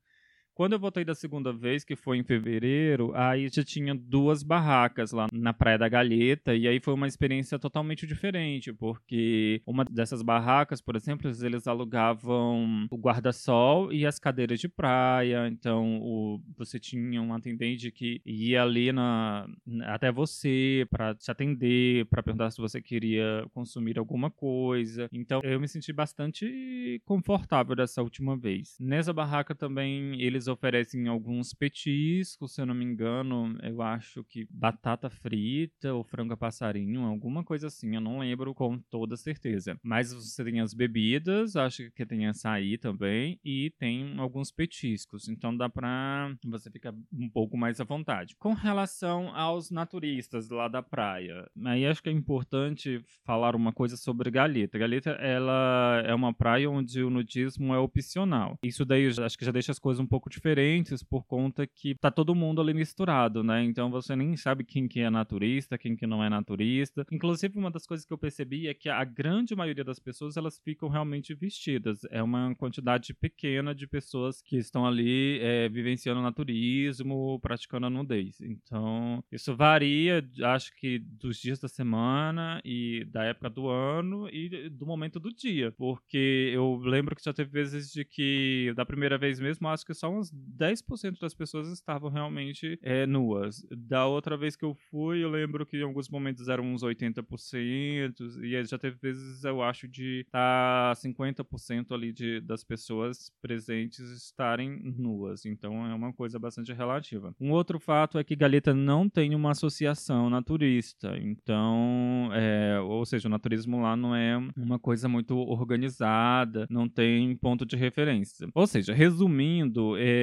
Quando 0.58 0.72
eu 0.72 0.80
voltei 0.80 1.04
da 1.04 1.14
segunda 1.14 1.52
vez, 1.52 1.84
que 1.84 1.94
foi 1.94 2.18
em 2.18 2.24
fevereiro, 2.24 3.12
aí 3.14 3.48
já 3.48 3.62
tinha 3.62 3.94
duas 3.94 4.42
barracas 4.42 5.12
lá 5.12 5.28
na 5.32 5.54
Praia 5.54 5.78
da 5.78 5.88
Galheta, 5.88 6.52
e 6.52 6.66
aí 6.66 6.80
foi 6.80 6.94
uma 6.94 7.06
experiência 7.06 7.60
totalmente 7.60 8.08
diferente, 8.08 8.72
porque 8.72 9.62
uma 9.64 9.84
dessas 9.84 10.20
barracas, 10.20 10.80
por 10.80 10.96
exemplo, 10.96 11.30
eles 11.44 11.68
alugavam 11.68 12.88
o 12.90 12.96
guarda-sol 12.96 13.92
e 13.92 14.04
as 14.04 14.18
cadeiras 14.18 14.58
de 14.58 14.68
praia, 14.68 15.46
então 15.46 16.00
o, 16.02 16.42
você 16.56 16.80
tinha 16.80 17.22
um 17.22 17.32
atendente 17.32 17.92
que 17.92 18.20
ia 18.26 18.64
ali 18.64 18.90
na, 18.90 19.46
até 19.84 20.10
você 20.10 20.84
para 20.90 21.14
te 21.14 21.30
atender, 21.30 22.04
para 22.06 22.20
perguntar 22.20 22.50
se 22.50 22.60
você 22.60 22.82
queria 22.82 23.46
consumir 23.54 23.96
alguma 23.96 24.28
coisa. 24.28 25.08
Então 25.12 25.40
eu 25.44 25.60
me 25.60 25.68
senti 25.68 25.92
bastante 25.92 27.00
confortável 27.04 27.76
dessa 27.76 28.02
última 28.02 28.36
vez. 28.36 28.76
Nessa 28.80 29.12
barraca 29.12 29.54
também 29.54 30.20
eles 30.20 30.47
oferecem 30.48 31.06
alguns 31.08 31.52
petiscos, 31.54 32.54
se 32.54 32.60
eu 32.60 32.66
não 32.66 32.74
me 32.74 32.84
engano, 32.84 33.56
eu 33.62 33.82
acho 33.82 34.24
que 34.24 34.46
batata 34.50 35.10
frita 35.10 35.94
ou 35.94 36.02
frango 36.02 36.34
a 36.34 36.36
passarinho, 36.36 37.02
alguma 37.02 37.44
coisa 37.44 37.68
assim, 37.68 37.94
eu 37.94 38.00
não 38.00 38.20
lembro 38.20 38.54
com 38.54 38.78
toda 38.90 39.16
certeza. 39.16 39.78
Mas 39.82 40.12
você 40.12 40.44
tem 40.44 40.60
as 40.60 40.74
bebidas, 40.74 41.56
acho 41.56 41.90
que 41.92 42.06
tem 42.06 42.26
açaí 42.26 42.78
também, 42.78 43.38
e 43.44 43.72
tem 43.78 44.18
alguns 44.18 44.50
petiscos, 44.50 45.28
então 45.28 45.56
dá 45.56 45.68
pra 45.68 46.34
você 46.44 46.70
ficar 46.70 46.94
um 47.12 47.28
pouco 47.28 47.56
mais 47.56 47.80
à 47.80 47.84
vontade. 47.84 48.34
Com 48.38 48.52
relação 48.52 49.34
aos 49.34 49.70
naturistas 49.70 50.48
lá 50.48 50.68
da 50.68 50.82
praia, 50.82 51.48
aí 51.64 51.86
acho 51.86 52.02
que 52.02 52.08
é 52.08 52.12
importante 52.12 53.00
falar 53.24 53.54
uma 53.54 53.72
coisa 53.72 53.96
sobre 53.96 54.30
Galeta. 54.30 54.78
Galeta, 54.78 55.10
ela 55.10 56.02
é 56.04 56.14
uma 56.14 56.32
praia 56.32 56.70
onde 56.70 57.02
o 57.02 57.10
nudismo 57.10 57.74
é 57.74 57.78
opcional. 57.78 58.58
Isso 58.62 58.84
daí 58.84 59.06
acho 59.06 59.38
que 59.38 59.44
já 59.44 59.52
deixa 59.52 59.72
as 59.72 59.78
coisas 59.78 60.00
um 60.00 60.06
pouco 60.06 60.30
diferentes 60.38 61.02
por 61.02 61.24
conta 61.26 61.66
que 61.66 61.94
tá 61.96 62.10
todo 62.10 62.34
mundo 62.34 62.60
ali 62.60 62.72
misturado, 62.72 63.42
né? 63.42 63.62
Então 63.64 63.90
você 63.90 64.14
nem 64.14 64.36
sabe 64.36 64.64
quem 64.64 64.86
que 64.86 65.00
é 65.00 65.10
naturista, 65.10 65.76
quem 65.76 65.96
que 65.96 66.06
não 66.06 66.22
é 66.22 66.30
naturista. 66.30 67.04
Inclusive, 67.10 67.58
uma 67.58 67.70
das 67.70 67.86
coisas 67.86 68.06
que 68.06 68.12
eu 68.12 68.18
percebi 68.18 68.68
é 68.68 68.74
que 68.74 68.88
a 68.88 69.04
grande 69.04 69.54
maioria 69.54 69.84
das 69.84 69.98
pessoas, 69.98 70.36
elas 70.36 70.58
ficam 70.58 70.88
realmente 70.88 71.34
vestidas. 71.34 72.04
É 72.10 72.22
uma 72.22 72.54
quantidade 72.54 73.12
pequena 73.12 73.74
de 73.74 73.86
pessoas 73.86 74.40
que 74.40 74.56
estão 74.56 74.86
ali 74.86 75.40
é, 75.40 75.68
vivenciando 75.68 76.22
naturismo, 76.22 77.38
praticando 77.40 77.86
a 77.86 77.90
nudez. 77.90 78.40
Então, 78.40 79.22
isso 79.32 79.54
varia, 79.56 80.24
acho 80.44 80.74
que 80.76 80.98
dos 80.98 81.36
dias 81.38 81.58
da 81.58 81.68
semana 81.68 82.60
e 82.64 83.04
da 83.06 83.24
época 83.24 83.50
do 83.50 83.68
ano 83.68 84.28
e 84.28 84.68
do 84.70 84.86
momento 84.86 85.18
do 85.18 85.34
dia. 85.34 85.72
Porque 85.72 86.52
eu 86.54 86.76
lembro 86.76 87.16
que 87.16 87.24
já 87.24 87.32
teve 87.32 87.50
vezes 87.50 87.92
de 87.92 88.04
que, 88.04 88.72
da 88.76 88.86
primeira 88.86 89.18
vez 89.18 89.40
mesmo, 89.40 89.68
acho 89.68 89.84
que 89.84 89.94
só 89.94 90.08
uns 90.28 90.32
10% 90.58 91.18
das 91.20 91.34
pessoas 91.34 91.68
estavam 91.68 92.10
realmente 92.10 92.78
é, 92.82 93.06
nuas. 93.06 93.66
Da 93.70 94.06
outra 94.06 94.36
vez 94.36 94.56
que 94.56 94.64
eu 94.64 94.74
fui, 94.74 95.22
eu 95.22 95.30
lembro 95.30 95.64
que 95.66 95.78
em 95.78 95.82
alguns 95.82 96.08
momentos 96.08 96.48
eram 96.48 96.64
uns 96.64 96.82
80%, 96.82 98.42
e 98.42 98.64
já 98.64 98.78
teve 98.78 98.96
vezes, 99.00 99.44
eu 99.44 99.62
acho, 99.62 99.88
de 99.88 100.20
estar 100.26 100.94
tá 100.94 101.00
50% 101.00 101.92
ali 101.92 102.12
de, 102.12 102.40
das 102.40 102.64
pessoas 102.64 103.32
presentes 103.40 103.98
estarem 104.10 104.80
nuas. 104.96 105.44
Então 105.46 105.86
é 105.86 105.94
uma 105.94 106.12
coisa 106.12 106.38
bastante 106.38 106.72
relativa. 106.72 107.34
Um 107.40 107.52
outro 107.52 107.78
fato 107.78 108.18
é 108.18 108.24
que 108.24 108.36
Galeta 108.36 108.74
não 108.74 109.08
tem 109.08 109.34
uma 109.34 109.50
associação 109.52 110.28
naturista. 110.28 111.16
Então, 111.18 112.30
é, 112.32 112.78
ou 112.80 113.04
seja, 113.04 113.28
o 113.28 113.30
naturismo 113.30 113.80
lá 113.80 113.96
não 113.96 114.14
é 114.14 114.36
uma 114.56 114.78
coisa 114.78 115.08
muito 115.08 115.36
organizada, 115.36 116.66
não 116.70 116.88
tem 116.88 117.36
ponto 117.36 117.64
de 117.64 117.76
referência. 117.76 118.48
Ou 118.54 118.66
seja, 118.66 118.92
resumindo, 118.92 119.96
é, 119.96 120.17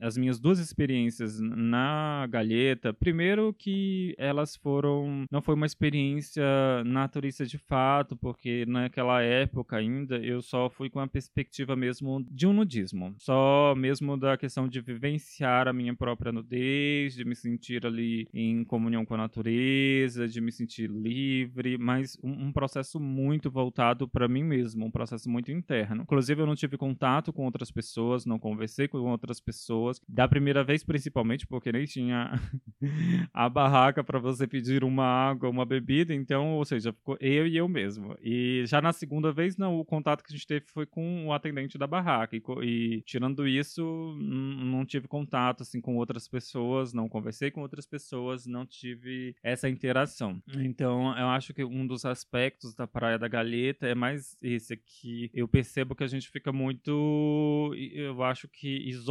as 0.00 0.16
minhas 0.16 0.38
duas 0.38 0.58
experiências 0.58 1.40
na 1.40 2.26
Galeta, 2.28 2.92
primeiro 2.92 3.52
que 3.52 4.14
elas 4.18 4.56
foram, 4.56 5.24
não 5.30 5.42
foi 5.42 5.54
uma 5.54 5.66
experiência 5.66 6.42
naturista 6.84 7.44
de 7.44 7.58
fato, 7.58 8.16
porque 8.16 8.64
naquela 8.66 9.22
época 9.22 9.76
ainda 9.76 10.16
eu 10.18 10.42
só 10.42 10.68
fui 10.68 10.88
com 10.88 11.00
a 11.00 11.06
perspectiva 11.06 11.76
mesmo 11.76 12.24
de 12.30 12.46
um 12.46 12.52
nudismo, 12.52 13.14
só 13.18 13.74
mesmo 13.76 14.16
da 14.16 14.36
questão 14.36 14.68
de 14.68 14.80
vivenciar 14.80 15.68
a 15.68 15.72
minha 15.72 15.94
própria 15.94 16.32
nudez, 16.32 17.14
de 17.14 17.24
me 17.24 17.34
sentir 17.34 17.86
ali 17.86 18.26
em 18.32 18.64
comunhão 18.64 19.04
com 19.04 19.14
a 19.14 19.18
natureza, 19.18 20.26
de 20.26 20.40
me 20.40 20.52
sentir 20.52 20.90
livre, 20.90 21.76
mas 21.78 22.18
um, 22.22 22.46
um 22.46 22.52
processo 22.52 22.98
muito 22.98 23.50
voltado 23.50 24.08
para 24.08 24.28
mim 24.28 24.42
mesmo, 24.42 24.86
um 24.86 24.90
processo 24.90 25.28
muito 25.28 25.50
interno. 25.50 26.02
Inclusive 26.02 26.40
eu 26.40 26.46
não 26.46 26.54
tive 26.54 26.76
contato 26.76 27.32
com 27.32 27.44
outras 27.44 27.70
pessoas, 27.70 28.24
não 28.24 28.38
conversei 28.38 28.88
com 28.88 28.98
outras 28.98 29.19
pessoas, 29.40 30.00
da 30.08 30.26
primeira 30.26 30.64
vez 30.64 30.82
principalmente 30.82 31.46
porque 31.46 31.70
nem 31.70 31.84
tinha 31.84 32.32
a 33.32 33.48
barraca 33.48 34.02
para 34.02 34.18
você 34.18 34.46
pedir 34.46 34.82
uma 34.82 35.04
água, 35.04 35.48
uma 35.48 35.64
bebida, 35.64 36.14
então, 36.14 36.54
ou 36.54 36.64
seja, 36.64 36.92
ficou 36.92 37.16
eu 37.20 37.46
e 37.46 37.56
eu 37.56 37.68
mesmo. 37.68 38.16
E 38.22 38.64
já 38.66 38.80
na 38.80 38.92
segunda 38.92 39.30
vez, 39.30 39.56
não, 39.56 39.78
o 39.78 39.84
contato 39.84 40.22
que 40.22 40.32
a 40.32 40.36
gente 40.36 40.46
teve 40.46 40.66
foi 40.66 40.86
com 40.86 41.26
o 41.26 41.32
atendente 41.32 41.78
da 41.78 41.86
barraca. 41.86 42.34
E, 42.36 42.42
e 42.62 43.02
tirando 43.02 43.46
isso, 43.46 44.16
não 44.18 44.84
tive 44.84 45.06
contato 45.06 45.62
assim 45.62 45.80
com 45.80 45.96
outras 45.96 46.26
pessoas, 46.26 46.92
não 46.92 47.08
conversei 47.08 47.50
com 47.50 47.60
outras 47.60 47.86
pessoas, 47.86 48.46
não 48.46 48.64
tive 48.64 49.34
essa 49.42 49.68
interação. 49.68 50.42
Então, 50.56 51.16
eu 51.18 51.28
acho 51.28 51.52
que 51.52 51.64
um 51.64 51.86
dos 51.86 52.04
aspectos 52.04 52.74
da 52.74 52.86
Praia 52.86 53.18
da 53.18 53.28
Galeta 53.28 53.86
é 53.86 53.94
mais 53.94 54.36
esse 54.42 54.72
aqui. 54.72 55.30
Eu 55.34 55.46
percebo 55.46 55.94
que 55.94 56.04
a 56.04 56.08
gente 56.08 56.28
fica 56.28 56.52
muito, 56.52 57.74
eu 57.92 58.22
acho 58.22 58.48
que 58.48 58.88
isolado 58.88 59.09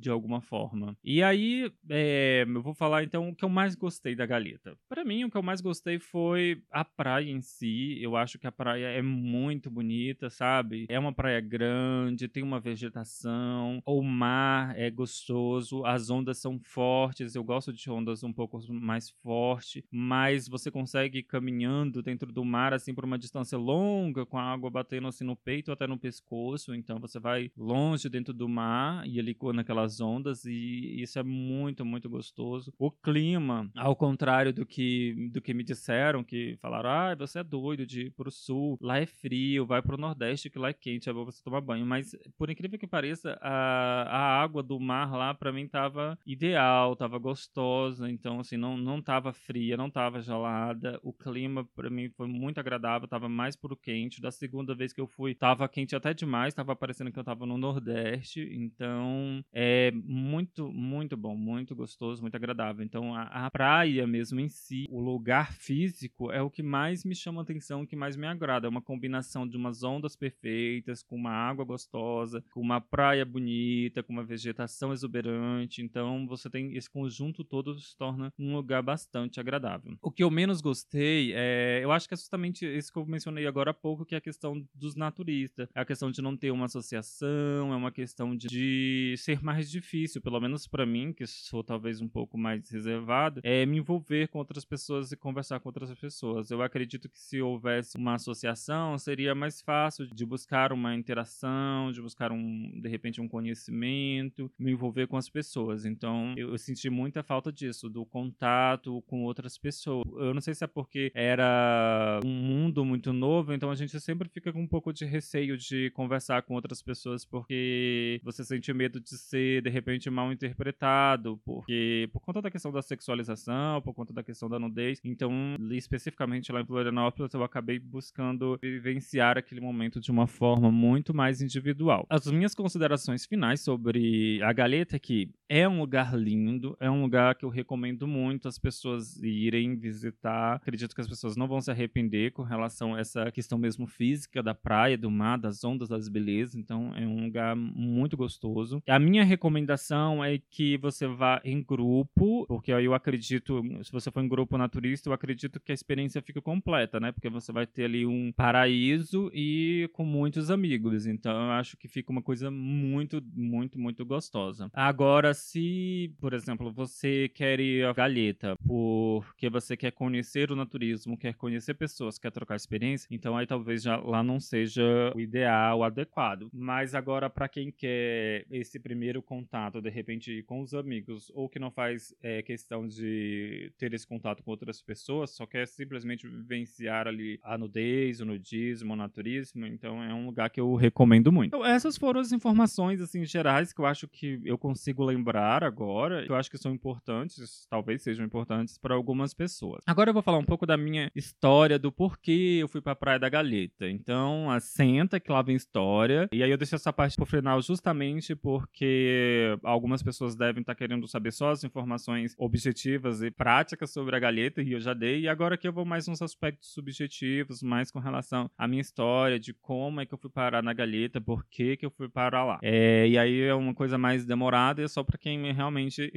de 0.00 0.08
alguma 0.10 0.40
forma. 0.40 0.96
E 1.04 1.22
aí, 1.22 1.70
é, 1.88 2.44
eu 2.48 2.62
vou 2.62 2.74
falar 2.74 3.04
então 3.04 3.28
o 3.28 3.34
que 3.34 3.44
eu 3.44 3.48
mais 3.48 3.74
gostei 3.74 4.16
da 4.16 4.24
Galeta. 4.24 4.76
Para 4.88 5.04
mim, 5.04 5.24
o 5.24 5.30
que 5.30 5.36
eu 5.36 5.42
mais 5.42 5.60
gostei 5.60 5.98
foi 5.98 6.62
a 6.70 6.84
praia 6.84 7.30
em 7.30 7.42
si. 7.42 7.98
Eu 8.00 8.16
acho 8.16 8.38
que 8.38 8.46
a 8.46 8.52
praia 8.52 8.86
é 8.86 9.02
muito 9.02 9.70
bonita, 9.70 10.30
sabe? 10.30 10.86
É 10.88 10.98
uma 10.98 11.12
praia 11.12 11.40
grande, 11.40 12.28
tem 12.28 12.42
uma 12.42 12.58
vegetação, 12.58 13.82
o 13.84 14.02
mar 14.02 14.76
é 14.78 14.90
gostoso, 14.90 15.84
as 15.84 16.08
ondas 16.08 16.38
são 16.38 16.58
fortes. 16.64 17.34
Eu 17.34 17.44
gosto 17.44 17.72
de 17.72 17.90
ondas 17.90 18.22
um 18.22 18.32
pouco 18.32 18.60
mais 18.72 19.10
fortes, 19.10 19.82
mas 19.90 20.48
você 20.48 20.70
consegue 20.70 21.18
ir 21.18 21.24
caminhando 21.24 22.02
dentro 22.02 22.32
do 22.32 22.44
mar 22.44 22.72
assim 22.72 22.94
por 22.94 23.04
uma 23.04 23.18
distância 23.18 23.58
longa, 23.58 24.24
com 24.24 24.38
a 24.38 24.42
água 24.42 24.70
batendo 24.70 25.08
assim 25.08 25.24
no 25.24 25.36
peito 25.36 25.70
até 25.70 25.86
no 25.86 25.98
pescoço. 25.98 26.74
Então 26.74 26.98
você 26.98 27.20
vai 27.20 27.50
longe 27.54 28.08
dentro 28.08 28.32
do 28.32 28.48
mar 28.48 28.69
e 29.06 29.18
ali 29.18 29.36
naquelas 29.54 30.00
ondas 30.00 30.44
e 30.44 31.00
isso 31.02 31.18
é 31.18 31.22
muito, 31.22 31.84
muito 31.84 32.08
gostoso. 32.08 32.72
O 32.78 32.90
clima, 32.90 33.70
ao 33.76 33.96
contrário 33.96 34.52
do 34.52 34.66
que 34.66 35.30
do 35.32 35.40
que 35.40 35.54
me 35.54 35.64
disseram, 35.64 36.22
que 36.24 36.56
falaram: 36.60 36.90
"Ah, 36.90 37.14
você 37.14 37.40
é 37.40 37.44
doido 37.44 37.86
de 37.86 38.02
ir 38.06 38.10
pro 38.12 38.30
sul, 38.30 38.76
lá 38.80 38.98
é 38.98 39.06
frio, 39.06 39.66
vai 39.66 39.82
pro 39.82 39.96
nordeste 39.96 40.50
que 40.50 40.58
lá 40.58 40.68
é 40.68 40.72
quente, 40.72 41.08
é 41.08 41.12
bom 41.12 41.24
você 41.24 41.42
tomar 41.42 41.60
banho". 41.60 41.86
Mas 41.86 42.14
por 42.38 42.50
incrível 42.50 42.78
que 42.78 42.86
pareça, 42.86 43.38
a, 43.40 44.02
a 44.04 44.42
água 44.42 44.62
do 44.62 44.78
mar 44.80 45.12
lá 45.12 45.34
para 45.34 45.52
mim 45.52 45.66
tava 45.68 46.18
ideal, 46.26 46.96
tava 46.96 47.18
gostosa, 47.18 48.10
então 48.10 48.40
assim, 48.40 48.56
não 48.56 48.76
não 48.76 49.00
tava 49.02 49.32
fria, 49.32 49.76
não 49.76 49.90
tava 49.90 50.20
gelada. 50.20 50.98
O 51.02 51.12
clima 51.12 51.64
para 51.74 51.90
mim 51.90 52.08
foi 52.10 52.26
muito 52.28 52.58
agradável, 52.58 53.08
tava 53.08 53.28
mais 53.28 53.56
pro 53.56 53.76
quente. 53.76 54.20
Da 54.20 54.30
segunda 54.30 54.74
vez 54.74 54.92
que 54.92 55.00
eu 55.00 55.06
fui, 55.06 55.34
tava 55.34 55.68
quente 55.68 55.94
até 55.96 56.12
demais, 56.14 56.54
tava 56.54 56.74
parecendo 56.76 57.12
que 57.12 57.18
eu 57.18 57.24
tava 57.24 57.46
no 57.46 57.56
nordeste, 57.58 58.40
então 58.60 59.44
é 59.52 59.90
muito 59.92 60.70
muito 60.72 61.16
bom, 61.16 61.36
muito 61.36 61.74
gostoso, 61.74 62.22
muito 62.22 62.34
agradável. 62.34 62.84
Então 62.84 63.14
a, 63.14 63.46
a 63.46 63.50
praia 63.50 64.06
mesmo 64.06 64.40
em 64.40 64.48
si, 64.48 64.86
o 64.90 65.00
lugar 65.00 65.52
físico 65.52 66.30
é 66.30 66.42
o 66.42 66.50
que 66.50 66.62
mais 66.62 67.04
me 67.04 67.14
chama 67.14 67.42
atenção, 67.42 67.82
o 67.82 67.86
que 67.86 67.96
mais 67.96 68.16
me 68.16 68.26
agrada. 68.26 68.66
É 68.66 68.70
uma 68.70 68.82
combinação 68.82 69.46
de 69.46 69.56
umas 69.56 69.82
ondas 69.82 70.16
perfeitas, 70.16 71.02
com 71.02 71.16
uma 71.16 71.32
água 71.32 71.64
gostosa, 71.64 72.44
com 72.52 72.60
uma 72.60 72.80
praia 72.80 73.24
bonita, 73.24 74.02
com 74.02 74.12
uma 74.12 74.24
vegetação 74.24 74.92
exuberante. 74.92 75.82
Então 75.82 76.26
você 76.26 76.48
tem 76.50 76.76
esse 76.76 76.90
conjunto 76.90 77.44
todo 77.44 77.78
se 77.78 77.96
torna 77.96 78.32
um 78.38 78.54
lugar 78.54 78.82
bastante 78.82 79.40
agradável. 79.40 79.96
O 80.02 80.10
que 80.10 80.22
eu 80.22 80.30
menos 80.30 80.60
gostei 80.60 81.32
é, 81.34 81.80
eu 81.82 81.92
acho 81.92 82.08
que 82.08 82.14
é 82.14 82.16
justamente 82.16 82.64
isso 82.66 82.92
que 82.92 82.98
eu 82.98 83.06
mencionei 83.06 83.46
agora 83.46 83.70
há 83.70 83.74
pouco, 83.74 84.04
que 84.04 84.14
é 84.14 84.18
a 84.18 84.20
questão 84.20 84.64
dos 84.74 84.94
naturistas. 84.94 85.68
É 85.74 85.80
a 85.80 85.84
questão 85.84 86.10
de 86.10 86.22
não 86.22 86.36
ter 86.36 86.50
uma 86.50 86.66
associação, 86.66 87.72
é 87.72 87.76
uma 87.76 87.90
questão 87.92 88.36
de, 88.36 88.48
de 88.50 89.14
ser 89.16 89.42
mais 89.42 89.70
difícil, 89.70 90.20
pelo 90.20 90.40
menos 90.40 90.66
para 90.66 90.84
mim, 90.84 91.12
que 91.12 91.26
sou 91.26 91.62
talvez 91.62 92.00
um 92.00 92.08
pouco 92.08 92.36
mais 92.36 92.68
reservado, 92.68 93.40
é 93.44 93.64
me 93.64 93.78
envolver 93.78 94.28
com 94.28 94.38
outras 94.38 94.64
pessoas 94.64 95.12
e 95.12 95.16
conversar 95.16 95.60
com 95.60 95.68
outras 95.68 95.94
pessoas. 95.94 96.50
Eu 96.50 96.60
acredito 96.60 97.08
que 97.08 97.18
se 97.18 97.40
houvesse 97.40 97.96
uma 97.96 98.14
associação, 98.14 98.98
seria 98.98 99.34
mais 99.34 99.62
fácil 99.62 100.06
de 100.06 100.26
buscar 100.26 100.72
uma 100.72 100.94
interação, 100.94 101.92
de 101.92 102.02
buscar 102.02 102.32
um, 102.32 102.80
de 102.80 102.88
repente, 102.88 103.20
um 103.20 103.28
conhecimento, 103.28 104.50
me 104.58 104.72
envolver 104.72 105.06
com 105.06 105.16
as 105.16 105.28
pessoas. 105.28 105.84
Então, 105.84 106.34
eu, 106.36 106.58
senti 106.58 106.90
muita 106.90 107.22
falta 107.22 107.52
disso, 107.52 107.88
do 107.88 108.04
contato 108.04 109.02
com 109.02 109.22
outras 109.22 109.56
pessoas. 109.56 110.04
Eu 110.18 110.34
não 110.34 110.40
sei 110.40 110.54
se 110.54 110.64
é 110.64 110.66
porque 110.66 111.12
era 111.14 112.20
um 112.24 112.28
mundo 112.28 112.84
muito 112.84 113.12
novo, 113.12 113.52
então 113.52 113.70
a 113.70 113.74
gente 113.74 113.98
sempre 114.00 114.28
fica 114.28 114.52
com 114.52 114.60
um 114.60 114.68
pouco 114.68 114.92
de 114.92 115.04
receio 115.04 115.56
de 115.56 115.90
conversar 115.90 116.42
com 116.42 116.54
outras 116.54 116.82
pessoas 116.82 117.24
porque 117.24 118.20
você 118.40 118.44
sente 118.44 118.72
medo 118.72 119.00
de 119.00 119.16
ser, 119.16 119.62
de 119.62 119.70
repente, 119.70 120.10
mal 120.10 120.32
interpretado, 120.32 121.40
porque 121.44 122.08
por 122.12 122.20
conta 122.20 122.40
da 122.42 122.50
questão 122.50 122.72
da 122.72 122.82
sexualização, 122.82 123.80
por 123.82 123.94
conta 123.94 124.12
da 124.12 124.22
questão 124.22 124.48
da 124.48 124.58
nudez. 124.58 125.00
Então, 125.04 125.56
especificamente 125.72 126.52
lá 126.52 126.60
em 126.60 126.66
Florianópolis, 126.66 127.32
eu 127.34 127.42
acabei 127.42 127.78
buscando 127.78 128.58
vivenciar 128.62 129.36
aquele 129.38 129.60
momento 129.60 130.00
de 130.00 130.10
uma 130.10 130.26
forma 130.26 130.70
muito 130.70 131.14
mais 131.14 131.40
individual. 131.42 132.06
As 132.08 132.26
minhas 132.26 132.54
considerações 132.54 133.26
finais 133.26 133.60
sobre 133.60 134.42
a 134.42 134.52
Galeta 134.52 134.96
é 134.96 134.98
que 134.98 135.30
é 135.48 135.68
um 135.68 135.80
lugar 135.80 136.16
lindo, 136.16 136.76
é 136.80 136.90
um 136.90 137.02
lugar 137.02 137.34
que 137.34 137.44
eu 137.44 137.48
recomendo 137.48 138.06
muito 138.06 138.48
as 138.48 138.58
pessoas 138.58 139.16
irem 139.22 139.76
visitar. 139.76 140.54
Acredito 140.54 140.94
que 140.94 141.00
as 141.00 141.08
pessoas 141.08 141.36
não 141.36 141.48
vão 141.48 141.60
se 141.60 141.70
arrepender 141.70 142.32
com 142.32 142.42
relação 142.42 142.94
a 142.94 143.00
essa 143.00 143.30
questão 143.30 143.58
mesmo 143.58 143.86
física 143.86 144.42
da 144.42 144.54
praia, 144.54 144.96
do 144.96 145.10
mar, 145.10 145.36
das 145.36 145.62
ondas, 145.64 145.88
das 145.88 146.08
belezas. 146.08 146.54
Então, 146.54 146.94
é 146.94 147.06
um 147.06 147.24
lugar 147.24 147.56
muito 147.56 148.16
gostoso 148.16 148.29
gostoso. 148.30 148.82
A 148.88 148.98
minha 148.98 149.24
recomendação 149.24 150.24
é 150.24 150.38
que 150.38 150.76
você 150.78 151.06
vá 151.08 151.40
em 151.44 151.62
grupo, 151.62 152.46
porque 152.46 152.70
eu 152.70 152.94
acredito, 152.94 153.60
se 153.82 153.90
você 153.90 154.10
for 154.10 154.22
em 154.22 154.28
grupo 154.28 154.56
naturista, 154.56 155.08
eu 155.08 155.12
acredito 155.12 155.58
que 155.58 155.72
a 155.72 155.74
experiência 155.74 156.22
fica 156.22 156.40
completa, 156.40 157.00
né? 157.00 157.10
Porque 157.10 157.28
você 157.28 157.52
vai 157.52 157.66
ter 157.66 157.84
ali 157.84 158.06
um 158.06 158.32
paraíso 158.32 159.30
e 159.34 159.90
com 159.92 160.04
muitos 160.04 160.50
amigos. 160.50 161.06
Então 161.06 161.32
eu 161.32 161.50
acho 161.52 161.76
que 161.76 161.88
fica 161.88 162.12
uma 162.12 162.22
coisa 162.22 162.50
muito, 162.50 163.20
muito, 163.34 163.78
muito 163.78 164.04
gostosa. 164.04 164.70
Agora, 164.72 165.34
se, 165.34 166.14
por 166.20 166.32
exemplo, 166.32 166.72
você 166.72 167.28
quer 167.34 167.58
ir 167.58 167.84
a 167.84 167.92
Galheta 167.92 168.54
porque 168.64 169.50
você 169.50 169.76
quer 169.76 169.90
conhecer 169.90 170.52
o 170.52 170.56
naturismo, 170.56 171.18
quer 171.18 171.34
conhecer 171.34 171.74
pessoas, 171.74 172.18
quer 172.18 172.30
trocar 172.30 172.54
experiência, 172.54 173.08
então 173.10 173.36
aí 173.36 173.46
talvez 173.46 173.82
já 173.82 173.96
lá 173.96 174.22
não 174.22 174.38
seja 174.38 175.12
o 175.14 175.20
ideal, 175.20 175.78
o 175.80 175.84
adequado. 175.84 176.48
Mas 176.52 176.94
agora, 176.94 177.28
para 177.28 177.48
quem 177.48 177.72
quer 177.72 178.19
esse 178.50 178.78
primeiro 178.78 179.22
contato, 179.22 179.80
de 179.80 179.90
repente, 179.90 180.42
com 180.44 180.60
os 180.60 180.74
amigos, 180.74 181.30
ou 181.34 181.48
que 181.48 181.58
não 181.58 181.70
faz 181.70 182.14
é, 182.22 182.42
questão 182.42 182.86
de 182.86 183.72
ter 183.78 183.92
esse 183.94 184.06
contato 184.06 184.42
com 184.42 184.50
outras 184.50 184.82
pessoas, 184.82 185.30
só 185.30 185.46
quer 185.46 185.66
simplesmente 185.66 186.28
vivenciar 186.28 187.06
ali 187.06 187.38
a 187.42 187.56
nudez, 187.56 188.20
o 188.20 188.24
nudismo, 188.24 188.94
o 188.94 188.96
naturismo, 188.96 189.66
então 189.66 190.02
é 190.02 190.12
um 190.12 190.26
lugar 190.26 190.50
que 190.50 190.60
eu 190.60 190.74
recomendo 190.74 191.30
muito. 191.30 191.48
Então, 191.48 191.64
essas 191.64 191.96
foram 191.96 192.20
as 192.20 192.32
informações, 192.32 193.00
assim, 193.00 193.24
gerais 193.24 193.72
que 193.72 193.80
eu 193.80 193.86
acho 193.86 194.08
que 194.08 194.40
eu 194.44 194.58
consigo 194.58 195.04
lembrar 195.04 195.62
agora, 195.62 196.24
que 196.24 196.32
eu 196.32 196.36
acho 196.36 196.50
que 196.50 196.58
são 196.58 196.72
importantes, 196.72 197.66
talvez 197.68 198.02
sejam 198.02 198.24
importantes 198.24 198.78
para 198.78 198.94
algumas 198.94 199.32
pessoas. 199.34 199.82
Agora 199.86 200.10
eu 200.10 200.14
vou 200.14 200.22
falar 200.22 200.38
um 200.38 200.44
pouco 200.44 200.66
da 200.66 200.76
minha 200.76 201.10
história, 201.14 201.78
do 201.78 201.92
porquê 201.92 202.58
eu 202.60 202.68
fui 202.68 202.80
para 202.80 202.92
a 202.92 202.96
Praia 202.96 203.18
da 203.18 203.28
Galheta. 203.28 203.88
Então, 203.88 204.50
assenta 204.50 205.20
que 205.20 205.30
lá 205.30 205.42
vem 205.42 205.56
história. 205.56 206.28
E 206.32 206.42
aí 206.42 206.50
eu 206.50 206.58
deixo 206.58 206.74
essa 206.74 206.92
parte 206.92 207.16
pro 207.16 207.26
final 207.26 207.60
justamente 207.62 207.99
porque 208.36 209.56
algumas 209.62 210.02
pessoas 210.02 210.34
devem 210.34 210.60
estar 210.60 210.74
tá 210.74 210.78
querendo 210.78 211.06
saber 211.06 211.32
só 211.32 211.50
as 211.50 211.64
informações 211.64 212.34
objetivas 212.38 213.22
e 213.22 213.30
práticas 213.30 213.92
sobre 213.92 214.16
a 214.16 214.18
Galheta, 214.18 214.62
e 214.62 214.72
eu 214.72 214.80
já 214.80 214.94
dei. 214.94 215.20
E 215.20 215.28
agora 215.28 215.56
que 215.56 215.66
eu 215.66 215.72
vou 215.72 215.84
mais 215.84 216.08
uns 216.08 216.22
aspectos 216.22 216.72
subjetivos, 216.72 217.62
mais 217.62 217.90
com 217.90 217.98
relação 217.98 218.50
à 218.56 218.66
minha 218.66 218.80
história, 218.80 219.38
de 219.38 219.52
como 219.54 220.00
é 220.00 220.06
que 220.06 220.14
eu 220.14 220.18
fui 220.18 220.30
parar 220.30 220.62
na 220.62 220.72
Galheta, 220.72 221.20
por 221.20 221.44
que 221.44 221.76
que 221.76 221.86
eu 221.86 221.90
fui 221.90 222.08
parar 222.08 222.44
lá. 222.44 222.58
É, 222.62 223.06
e 223.08 223.18
aí 223.18 223.40
é 223.42 223.54
uma 223.54 223.74
coisa 223.74 223.98
mais 223.98 224.24
demorada 224.24 224.80
e 224.80 224.84
é 224.84 224.88
só 224.88 225.02
para 225.02 225.18
quem 225.18 225.52
realmente 225.52 226.12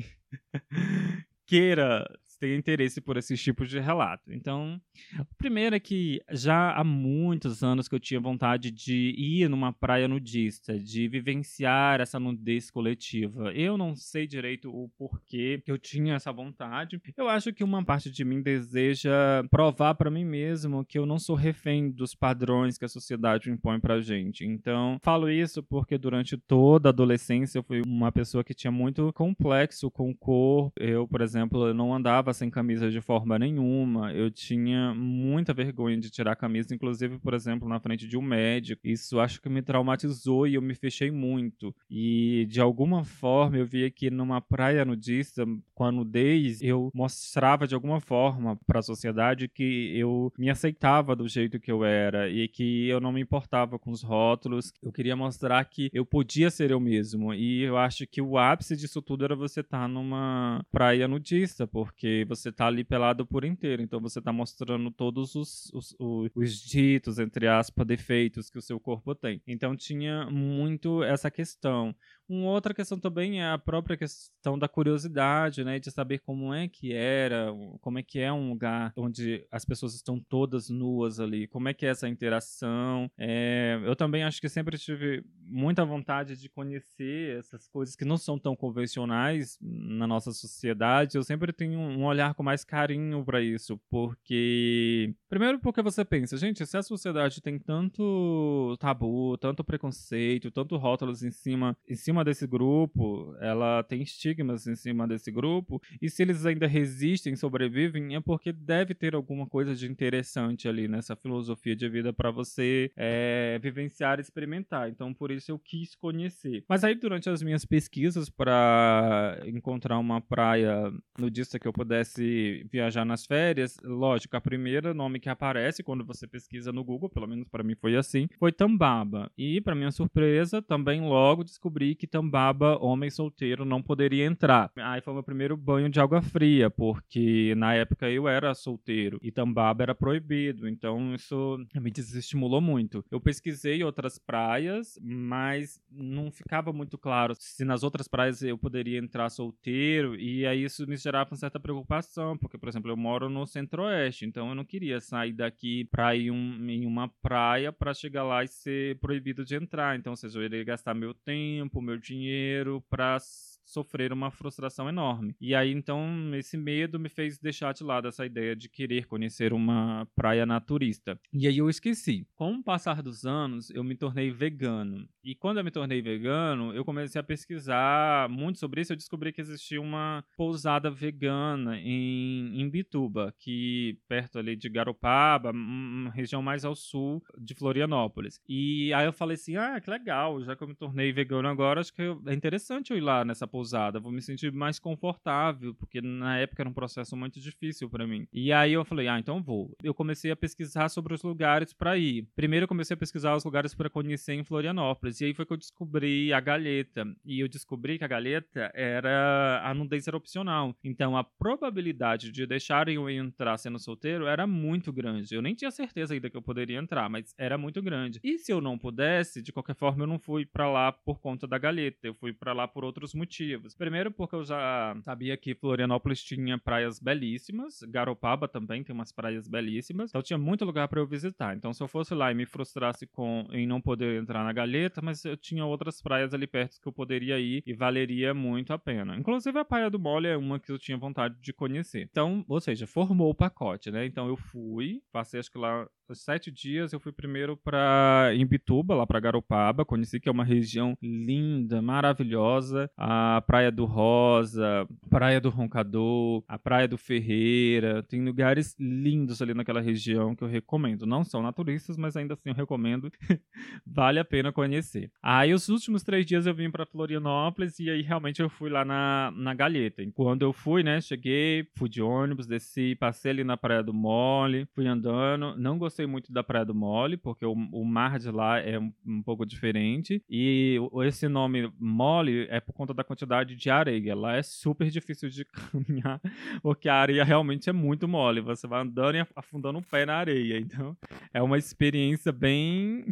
queira 1.46 2.06
tenha 2.44 2.58
interesse 2.58 3.00
por 3.00 3.16
esses 3.16 3.42
tipos 3.42 3.70
de 3.70 3.80
relato. 3.80 4.34
Então, 4.34 4.82
o 5.18 5.36
primeiro 5.38 5.74
é 5.74 5.80
que 5.80 6.22
já 6.30 6.74
há 6.74 6.84
muitos 6.84 7.64
anos 7.64 7.88
que 7.88 7.96
eu 7.96 8.00
tinha 8.00 8.20
vontade 8.20 8.70
de 8.70 9.16
ir 9.18 9.50
numa 9.50 9.72
praia 9.72 10.10
nudista, 10.10 10.78
de 10.78 11.08
vivenciar 11.08 12.02
essa 12.02 12.20
nudez 12.20 12.70
coletiva. 12.70 13.54
Eu 13.54 13.78
não 13.78 13.96
sei 13.96 14.28
direito 14.28 14.70
o 14.70 14.90
porquê 14.98 15.62
que 15.64 15.72
eu 15.72 15.78
tinha 15.78 16.16
essa 16.16 16.34
vontade. 16.34 17.02
Eu 17.16 17.30
acho 17.30 17.54
que 17.54 17.64
uma 17.64 17.84
parte 17.84 18.12
de 18.12 18.26
mim 18.26 18.42
deseja 18.42 19.12
provar 19.50 19.96
para 19.96 20.12
mim 20.12 20.26
mesmo 20.26 20.84
que 20.84 21.00
eu 21.00 21.06
não 21.06 21.20
sou 21.20 21.38
refém 21.38 21.90
dos 21.90 22.14
padrões 22.14 22.78
que 22.78 22.84
a 22.84 22.90
sociedade 22.90 23.50
impõe 23.50 23.80
pra 23.80 24.02
gente. 24.02 24.46
Então, 24.46 24.98
falo 25.02 25.30
isso 25.30 25.64
porque 25.64 25.98
durante 25.98 26.36
toda 26.36 26.90
a 26.90 26.92
adolescência 26.92 27.58
eu 27.58 27.64
fui 27.64 27.82
uma 27.86 28.12
pessoa 28.12 28.44
que 28.44 28.54
tinha 28.54 28.72
muito 28.72 29.14
complexo 29.14 29.90
com 29.90 30.10
o 30.10 30.16
corpo. 30.16 30.74
Eu, 30.78 31.08
por 31.08 31.22
exemplo, 31.22 31.74
não 31.74 31.94
andava 31.94 32.33
sem 32.34 32.50
camisa 32.50 32.90
de 32.90 33.02
forma 33.02 33.38
nenhuma. 33.38 34.14
Eu 34.14 34.30
tinha 34.32 34.94
muita 34.94 35.54
vergonha 35.54 35.98
de 35.98 36.10
tirar 36.10 36.34
a 36.34 36.36
camisa, 36.36 36.74
inclusive, 36.74 37.20
por 37.20 37.34
exemplo, 37.34 37.68
na 37.68 37.80
frente 37.80 38.08
de 38.08 38.18
um 38.18 38.22
médico. 38.22 38.82
Isso 38.84 39.20
acho 39.20 39.42
que 39.42 39.50
me 39.50 39.62
traumatizou 39.62 40.48
e 40.48 40.56
eu 40.56 40.62
me 40.62 40.76
fechei 40.76 41.12
muito. 41.12 41.74
E 41.90 42.46
de 42.50 42.60
alguma 42.60 43.04
forma 43.04 43.58
eu 43.58 43.66
via 43.66 43.90
que 43.90 44.10
numa 44.10 44.42
praia 44.42 44.86
nudista, 44.86 45.46
com 45.74 45.86
a 45.86 45.92
nudez, 45.92 46.62
eu 46.62 46.90
mostrava 46.94 47.68
de 47.68 47.76
alguma 47.76 48.00
forma 48.00 48.58
para 48.66 48.80
a 48.80 48.84
sociedade 48.84 49.48
que 49.48 49.98
eu 49.98 50.32
me 50.38 50.50
aceitava 50.50 51.16
do 51.16 51.28
jeito 51.28 51.60
que 51.60 51.72
eu 51.72 51.84
era 51.84 52.30
e 52.30 52.48
que 52.48 52.88
eu 52.88 53.00
não 53.00 53.12
me 53.12 53.22
importava 53.22 53.80
com 53.80 53.92
os 53.92 54.02
rótulos. 54.02 54.72
Eu 54.82 54.92
queria 54.92 55.16
mostrar 55.16 55.64
que 55.66 55.90
eu 55.94 56.06
podia 56.06 56.50
ser 56.50 56.72
eu 56.72 56.80
mesmo. 56.80 57.34
E 57.34 57.62
eu 57.62 57.78
acho 57.78 58.06
que 58.08 58.22
o 58.22 58.38
ápice 58.38 58.76
disso 58.76 59.02
tudo 59.02 59.26
era 59.26 59.36
você 59.36 59.62
estar 59.62 59.82
tá 59.82 59.88
numa 59.88 60.66
praia 60.72 61.08
nudista, 61.08 61.68
porque 61.68 62.23
você 62.26 62.52
tá 62.52 62.68
ali 62.68 62.84
pelado 62.84 63.26
por 63.26 63.44
inteiro. 63.44 63.82
Então 63.82 64.00
você 64.00 64.22
tá 64.22 64.32
mostrando 64.32 64.92
todos 64.92 65.36
os, 65.36 65.72
os, 65.74 65.96
os, 66.00 66.32
os 66.36 66.60
ditos, 66.62 67.20
entre 67.20 67.48
aspas, 67.48 67.86
defeitos 67.86 68.50
que 68.50 68.58
o 68.58 68.62
seu 68.62 68.80
corpo 68.80 69.14
tem. 69.16 69.42
Então 69.48 69.76
tinha 69.76 70.30
muito 70.30 71.04
essa 71.04 71.30
questão. 71.30 71.96
Uma 72.28 72.52
outra 72.52 72.74
questão 72.74 73.00
também 73.00 73.42
é 73.42 73.52
a 73.52 73.58
própria 73.58 73.98
questão 73.98 74.58
da 74.58 74.68
curiosidade, 74.68 75.64
né? 75.64 75.80
De 75.80 75.92
saber 75.92 76.20
como 76.20 76.54
é 76.54 76.68
que 76.68 76.94
era, 76.94 77.48
como 77.82 78.00
é 78.00 78.04
que 78.04 78.20
é 78.20 78.32
um 78.32 78.50
lugar 78.50 78.94
onde 78.96 79.46
as 79.52 79.66
pessoas 79.66 79.94
estão 79.94 80.20
todas 80.20 80.70
nuas 80.70 81.20
ali, 81.20 81.48
como 81.48 81.70
é 81.70 81.74
que 81.74 81.86
é 81.86 81.90
essa 81.90 82.08
interação. 82.08 83.10
É, 83.18 83.80
eu 83.84 83.96
também 83.96 84.24
acho 84.24 84.40
que 84.40 84.50
sempre 84.50 84.78
tive 84.78 85.24
muita 85.46 85.86
vontade 85.86 86.38
de 86.38 86.50
conhecer 86.50 87.38
essas 87.38 87.68
coisas 87.68 87.96
que 87.96 88.06
não 88.06 88.18
são 88.18 88.40
tão 88.40 88.56
convencionais 88.56 89.58
na 89.62 90.08
nossa 90.08 90.32
sociedade. 90.32 91.18
Eu 91.18 91.24
sempre 91.24 91.52
tenho 91.52 91.80
um 91.80 92.06
olhar 92.06 92.34
com 92.34 92.44
mais 92.44 92.64
carinho 92.64 93.24
para 93.24 93.42
isso, 93.42 93.80
porque 93.90 95.14
primeiro 95.30 95.60
porque 95.60 95.82
você 95.82 96.06
pensa, 96.06 96.38
gente, 96.38 96.66
se 96.66 96.78
a 96.78 96.84
sociedade 96.84 97.42
tem 97.42 97.60
tanto 97.60 98.76
tabu, 98.80 99.38
tanto 99.38 99.64
preconceito, 99.64 100.52
tanto 100.52 100.78
rótulos 100.78 101.24
em 101.24 101.32
cima, 101.32 101.78
em 101.88 101.96
cima 101.96 102.13
cima 102.14 102.24
desse 102.24 102.46
grupo, 102.46 103.36
ela 103.42 103.82
tem 103.82 104.04
estigmas 104.04 104.68
em 104.68 104.76
cima 104.76 105.08
desse 105.08 105.32
grupo, 105.32 105.82
e 106.00 106.10
se 106.10 106.22
eles 106.22 106.46
ainda 106.46 106.68
resistem, 106.68 107.36
sobrevivem, 107.36 108.16
é 108.16 108.22
porque 108.22 108.54
deve 108.54 108.94
ter 108.94 109.16
alguma 109.16 109.48
coisa 109.48 109.76
de 109.76 109.90
interessante 109.90 110.68
ali 110.68 110.88
nessa 110.88 111.16
filosofia 111.16 111.76
de 111.76 111.90
vida 111.90 112.14
para 112.14 112.30
você 112.30 112.92
é, 112.96 113.60
vivenciar 113.62 114.20
experimentar. 114.20 114.90
Então, 114.90 115.12
por 115.12 115.32
isso 115.32 115.52
eu 115.52 115.58
quis 115.58 115.96
conhecer. 115.96 116.64
Mas 116.70 116.84
aí, 116.84 116.94
durante 116.94 117.30
as 117.30 117.42
minhas 117.42 117.66
pesquisas 117.66 118.30
para 118.30 119.40
encontrar 119.46 119.98
uma 119.98 120.22
praia 120.22 120.94
nudista 121.18 121.58
que 121.58 121.68
eu 121.68 121.74
pudesse 121.74 122.68
viajar 122.72 123.06
nas 123.06 123.26
férias, 123.26 123.78
lógico, 123.84 124.38
a 124.38 124.42
primeira 124.42 124.94
nome 124.94 125.20
que 125.20 125.30
aparece 125.30 125.82
quando 125.82 126.06
você 126.06 126.28
pesquisa 126.28 126.72
no 126.72 126.84
Google, 126.84 127.10
pelo 127.10 127.28
menos 127.28 127.48
para 127.48 127.64
mim 127.64 127.76
foi 127.76 127.96
assim, 127.96 128.28
foi 128.38 128.52
Tambaba. 128.52 129.32
E, 129.36 129.60
para 129.62 129.74
minha 129.74 129.92
surpresa, 129.92 130.62
também 130.62 131.02
logo 131.02 131.44
descobri 131.44 131.96
que 131.96 132.03
Tambaba, 132.08 132.78
homem 132.84 133.10
solteiro, 133.10 133.66
não 133.66 133.82
poderia 133.82 134.26
entrar. 134.26 134.72
Aí 134.78 135.02
foi 135.02 135.14
meu 135.14 135.24
primeiro 135.24 135.56
banho 135.58 135.90
de 135.90 136.00
água 136.00 136.22
fria, 136.22 136.70
porque 136.70 137.54
na 137.56 137.74
época 137.74 138.10
eu 138.10 138.28
era 138.28 138.54
solteiro 138.54 139.20
e 139.22 139.32
Tambaba 139.32 139.84
era 139.84 139.96
proibido, 139.96 140.68
então 140.68 141.16
isso 141.16 141.58
me 141.76 141.92
desestimulou 141.92 142.62
muito. 142.62 143.04
Eu 143.12 143.20
pesquisei 143.20 143.84
outras 143.84 144.18
praias, 144.18 145.00
mas 145.02 145.80
não 145.92 146.32
ficava 146.32 146.74
muito 146.74 146.98
claro 146.98 147.36
se 147.38 147.66
nas 147.66 147.84
outras 147.84 148.08
praias 148.08 148.42
eu 148.42 148.58
poderia 148.58 149.00
entrar 149.00 149.30
solteiro, 149.30 150.16
e 150.16 150.46
aí 150.46 150.64
isso 150.64 150.88
me 150.88 150.98
gerava 150.98 151.32
uma 151.32 151.38
certa 151.38 151.60
preocupação, 151.60 152.38
porque, 152.38 152.58
por 152.58 152.70
exemplo, 152.70 152.92
eu 152.92 152.98
moro 152.98 153.30
no 153.30 153.46
centro-oeste, 153.46 154.26
então 154.26 154.50
eu 154.50 154.56
não 154.56 154.66
queria 154.66 155.00
sair 155.00 155.34
daqui 155.34 155.86
pra 155.86 156.16
ir 156.16 156.32
um, 156.32 156.70
em 156.70 156.86
uma 156.86 157.08
praia 157.22 157.72
para 157.72 157.94
chegar 157.94 158.24
lá 158.24 158.44
e 158.44 158.48
ser 158.48 158.98
proibido 159.00 159.44
de 159.46 159.56
entrar. 159.56 159.98
Então, 159.98 160.14
ou 160.14 160.18
seja, 160.18 160.40
eu 160.40 160.44
iria 160.44 160.64
gastar 160.64 160.94
meu 160.94 161.14
tempo, 161.14 161.82
meu 161.82 161.93
meu 161.94 161.98
dinheiro 162.00 162.82
para 162.90 163.18
sofrer 163.66 164.12
uma 164.12 164.32
frustração 164.32 164.90
enorme. 164.90 165.36
E 165.40 165.56
aí, 165.56 165.72
então, 165.72 166.32
esse 166.36 166.58
medo 166.58 167.00
me 167.00 167.10
fez 167.10 167.38
deixar 167.38 167.74
de 167.74 167.84
lado 167.84 168.08
essa 168.08 168.26
ideia 168.26 168.56
de 168.56 168.70
querer 168.70 169.06
conhecer 169.06 169.54
uma 169.54 170.08
praia 170.16 170.46
naturista. 170.46 171.20
E 171.32 171.48
aí 171.48 171.58
eu 171.58 171.70
esqueci. 171.70 172.28
Com 172.36 172.56
o 172.56 172.64
passar 172.64 173.02
dos 173.02 173.26
anos, 173.26 173.70
eu 173.70 173.84
me 173.84 173.96
tornei 173.96 174.32
vegano. 174.32 175.08
E 175.24 175.36
quando 175.36 175.58
eu 175.58 175.64
me 175.64 175.72
tornei 175.72 176.02
vegano, 176.02 176.74
eu 176.74 176.84
comecei 176.84 177.20
a 177.20 177.24
pesquisar 177.24 178.30
muito 178.30 178.60
sobre 178.60 178.82
isso. 178.82 178.94
Eu 178.94 178.98
descobri 178.98 179.32
que 179.32 179.42
existia 179.42 179.82
uma 179.82 180.24
pousada 180.36 180.90
vegana 180.90 181.80
em, 181.80 182.60
em 182.62 182.70
Bituba, 182.70 183.34
que 183.40 183.98
perto 184.08 184.38
ali 184.38 184.56
de 184.56 184.70
Garopaba, 184.70 185.52
uma 185.52 186.12
região 186.12 186.42
mais 186.42 186.66
ao 186.66 186.76
sul 186.76 187.24
de 187.38 187.54
Florianópolis. 187.54 188.40
E 188.48 188.94
aí 188.94 189.06
eu 189.06 189.14
falei 189.14 189.36
assim: 189.36 189.56
ah, 189.56 189.80
que 189.80 189.90
legal, 189.90 190.44
já 190.44 190.56
que 190.56 190.64
eu 190.64 190.68
me 190.68 190.76
tornei 190.76 191.12
vegano 191.12 191.48
agora, 191.48 191.80
acho 191.80 191.94
que 191.94 192.02
é 192.02 192.34
interessante 192.34 192.92
eu 192.92 192.98
ir 192.98 193.02
lá 193.02 193.24
nessa 193.24 193.48
pousada, 193.54 194.00
vou 194.00 194.12
me 194.12 194.20
sentir 194.20 194.52
mais 194.52 194.80
confortável, 194.80 195.76
porque 195.76 196.02
na 196.02 196.40
época 196.40 196.64
era 196.64 196.70
um 196.70 196.74
processo 196.74 197.16
muito 197.16 197.40
difícil 197.40 197.88
para 197.88 198.08
mim. 198.08 198.28
E 198.34 198.52
aí 198.52 198.74
eu 198.74 198.84
falei, 198.84 199.08
ah, 199.08 199.20
então 199.20 199.44
vou. 199.44 199.78
Eu 199.84 199.94
comecei 199.94 200.32
a 200.32 200.36
pesquisar 200.36 200.90
sobre 200.90 201.14
os 201.14 201.22
lugares 201.22 201.72
para 201.72 201.96
ir. 201.96 202.28
Primeiro 202.36 202.64
eu 202.64 202.68
comecei 202.68 202.96
a 202.96 202.98
pesquisar 202.98 203.36
os 203.36 203.46
lugares 203.46 203.76
para 203.76 203.92
conhecer 203.92 204.34
em 204.34 204.44
Florianópolis, 204.44 205.22
e 205.22 205.26
aí 205.26 205.36
foi 205.36 205.46
que 205.46 205.54
eu 205.54 205.58
descobri 205.58 206.34
a 206.34 206.40
Galheta. 206.40 207.06
E 207.24 207.40
eu 207.42 207.48
descobri 207.48 208.00
que 208.00 208.04
a 208.04 208.08
Galheta 208.08 208.72
era 208.74 209.62
a 209.64 209.72
nudez 209.72 210.08
era 210.08 210.18
opcional. 210.18 210.76
Então 210.84 211.16
a 211.16 211.24
probabilidade 211.24 212.32
de 212.32 212.48
deixarem 212.48 212.96
eu 212.96 213.08
entrar 213.08 213.56
sendo 213.60 213.78
solteiro 213.78 214.26
era 214.26 214.48
muito 214.48 214.92
grande. 214.92 215.36
Eu 215.36 215.44
nem 215.44 215.54
tinha 215.54 215.70
certeza 215.70 216.16
ainda 216.16 216.28
que 216.28 216.36
eu 216.36 216.42
poderia 216.42 216.80
entrar, 216.80 217.08
mas 217.08 217.36
era 217.38 217.56
muito 217.56 217.84
grande. 217.84 218.20
E 218.24 218.40
se 218.40 218.52
eu 218.52 218.60
não 218.60 218.80
pudesse, 218.80 219.44
de 219.44 219.54
qualquer 219.54 219.76
forma 219.76 220.02
eu 220.02 220.08
não 220.08 220.18
fui 220.18 220.44
para 220.44 220.68
lá 220.68 220.92
por 220.92 221.20
conta 221.20 221.46
da 221.46 221.60
Galheta, 221.60 222.08
eu 222.08 222.16
fui 222.16 222.34
para 222.34 222.52
lá 222.52 222.68
por 222.68 222.84
outros 222.84 223.14
motivos. 223.14 223.43
Primeiro 223.78 224.12
porque 224.12 224.36
eu 224.36 224.44
já 224.44 224.96
sabia 225.04 225.36
que 225.38 225.56
Florianópolis 225.56 226.24
tinha 226.24 226.58
praias 226.58 227.00
belíssimas, 227.00 227.80
Garopaba 227.88 228.48
também 228.48 228.84
tem 228.84 228.94
umas 228.94 229.12
praias 229.12 229.48
belíssimas, 229.48 230.10
então 230.10 230.22
tinha 230.22 230.38
muito 230.38 230.66
lugar 230.66 230.88
para 230.88 231.00
eu 231.00 231.08
visitar. 231.08 231.56
Então 231.56 231.74
se 231.74 231.82
eu 231.82 231.88
fosse 231.88 232.14
lá 232.14 232.32
e 232.32 232.36
me 232.36 232.46
frustrasse 232.46 233.08
com 233.08 233.48
em 233.52 233.68
não 233.68 233.82
poder 233.82 234.22
entrar 234.22 234.44
na 234.44 234.54
Galheta, 234.54 235.02
mas 235.02 235.24
eu 235.26 235.38
tinha 235.38 235.66
outras 235.66 236.02
praias 236.02 236.34
ali 236.34 236.48
perto 236.48 236.80
que 236.82 236.88
eu 236.88 236.94
poderia 236.94 237.40
ir 237.40 237.64
e 237.66 237.74
valeria 237.74 238.34
muito 238.34 238.74
a 238.74 238.80
pena. 238.80 239.16
Inclusive 239.16 239.58
a 239.58 239.66
Praia 239.66 239.90
do 239.90 240.00
Mole 240.00 240.28
é 240.28 240.38
uma 240.38 240.60
que 240.60 240.72
eu 240.72 240.80
tinha 240.80 240.98
vontade 240.98 241.36
de 241.42 241.54
conhecer. 241.54 242.08
Então, 242.10 242.44
ou 242.48 242.60
seja, 242.60 242.88
formou 242.88 243.30
o 243.30 243.36
pacote, 243.36 243.92
né? 243.92 244.06
Então 244.06 244.28
eu 244.28 244.38
fui, 244.38 245.02
passei 245.12 245.40
acho 245.40 245.52
que 245.52 245.58
lá 245.58 245.88
sete 246.16 246.52
dias 246.52 246.94
eu 246.94 247.00
fui 247.00 247.12
primeiro 247.12 247.58
para 247.58 248.32
Imbituba, 248.36 248.96
lá 248.96 249.06
para 249.06 249.20
Garopaba, 249.20 249.86
conheci 249.86 250.20
que 250.20 250.30
é 250.30 250.32
uma 250.32 250.44
região 250.44 250.98
linda, 251.02 251.82
maravilhosa, 251.82 252.90
a 252.98 253.42
Praia 253.46 253.72
do 253.72 253.86
Rosa, 253.86 254.88
Praia 255.10 255.40
do 255.40 255.50
Roncador, 255.50 256.44
a 256.48 256.58
Praia 256.58 256.88
do 256.88 256.98
Ferreira, 256.98 258.04
tem 258.04 258.24
lugares 258.24 258.76
lindos 258.80 259.42
ali 259.42 259.54
naquela 259.54 259.82
região 259.82 260.36
que 260.36 260.44
eu 260.44 260.48
recomendo. 260.48 261.06
Não 261.06 261.24
são 261.24 261.42
naturistas, 261.42 261.98
mas 261.98 262.16
ainda 262.16 262.34
assim 262.34 262.50
eu 262.50 262.56
recomendo, 262.56 263.12
vale 263.86 264.20
a 264.20 264.26
pena 264.26 264.52
conhecer. 264.52 265.12
Aí 265.22 265.54
os 265.54 265.70
últimos 265.70 266.04
três 266.04 266.26
dias 266.26 266.46
eu 266.46 266.54
vim 266.54 266.70
para 266.70 266.86
Florianópolis 266.86 267.80
e 267.80 267.90
aí 267.90 268.02
realmente 268.02 268.42
eu 268.42 268.50
fui 268.50 268.70
lá 268.70 268.86
na, 268.86 269.32
na 269.36 269.54
Galheta. 269.54 270.04
quando 270.14 270.44
eu 270.44 270.54
fui, 270.54 270.84
né, 270.84 271.02
cheguei, 271.02 271.68
fui 271.76 271.90
de 271.90 272.02
ônibus, 272.02 272.48
desci, 272.48 272.96
passei 272.96 273.32
ali 273.32 273.44
na 273.44 273.58
Praia 273.58 273.84
do 273.84 273.94
Mole, 273.94 274.68
fui 274.74 274.88
andando, 274.88 275.56
não 275.58 275.78
gostei 275.78 276.03
gostei 276.04 276.08
muito 276.08 276.32
da 276.32 276.44
Praia 276.44 276.66
do 276.66 276.76
Mole, 276.76 277.18
porque 277.18 277.46
o, 277.46 277.52
o 277.52 277.86
mar 277.86 278.20
de 278.20 278.30
lá 278.30 278.60
é 278.60 278.78
um, 278.78 278.94
um, 279.06 279.24
pouco 279.24 279.46
diferente. 279.46 280.24
E 280.30 280.78
esse 281.06 281.28
nome 281.28 281.72
Mole 281.80 282.48
é 282.50 282.60
por 282.60 282.74
conta 282.74 282.94
da 282.94 283.04
quantidade 283.04 283.56
de 283.56 283.70
areia. 283.70 284.16
Lá 284.16 284.36
é 284.36 284.44
super 284.44 284.90
difícil 284.90 285.30
de 285.30 285.46
caminhar, 285.72 286.22
porque 286.62 286.90
a 286.90 286.96
areia 286.96 287.24
realmente 287.24 287.70
é 287.70 287.74
muito 287.74 288.08
mole. 288.08 288.42
Você 288.42 288.68
vai 288.68 288.82
andando 288.82 289.16
e 289.16 289.28
afundando 289.36 289.80
o 289.80 289.84
pé 289.84 290.06
na 290.06 290.16
areia. 290.16 290.60
Então, 290.60 290.96
é 291.34 291.42
uma 291.42 291.58
experiência 291.58 292.32
bem 292.32 293.06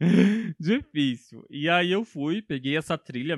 difícil. 0.60 1.44
E 1.50 1.68
aí 1.68 1.90
eu 1.90 2.04
fui, 2.04 2.42
peguei 2.42 2.76
essa 2.76 2.98
trilha 2.98 3.36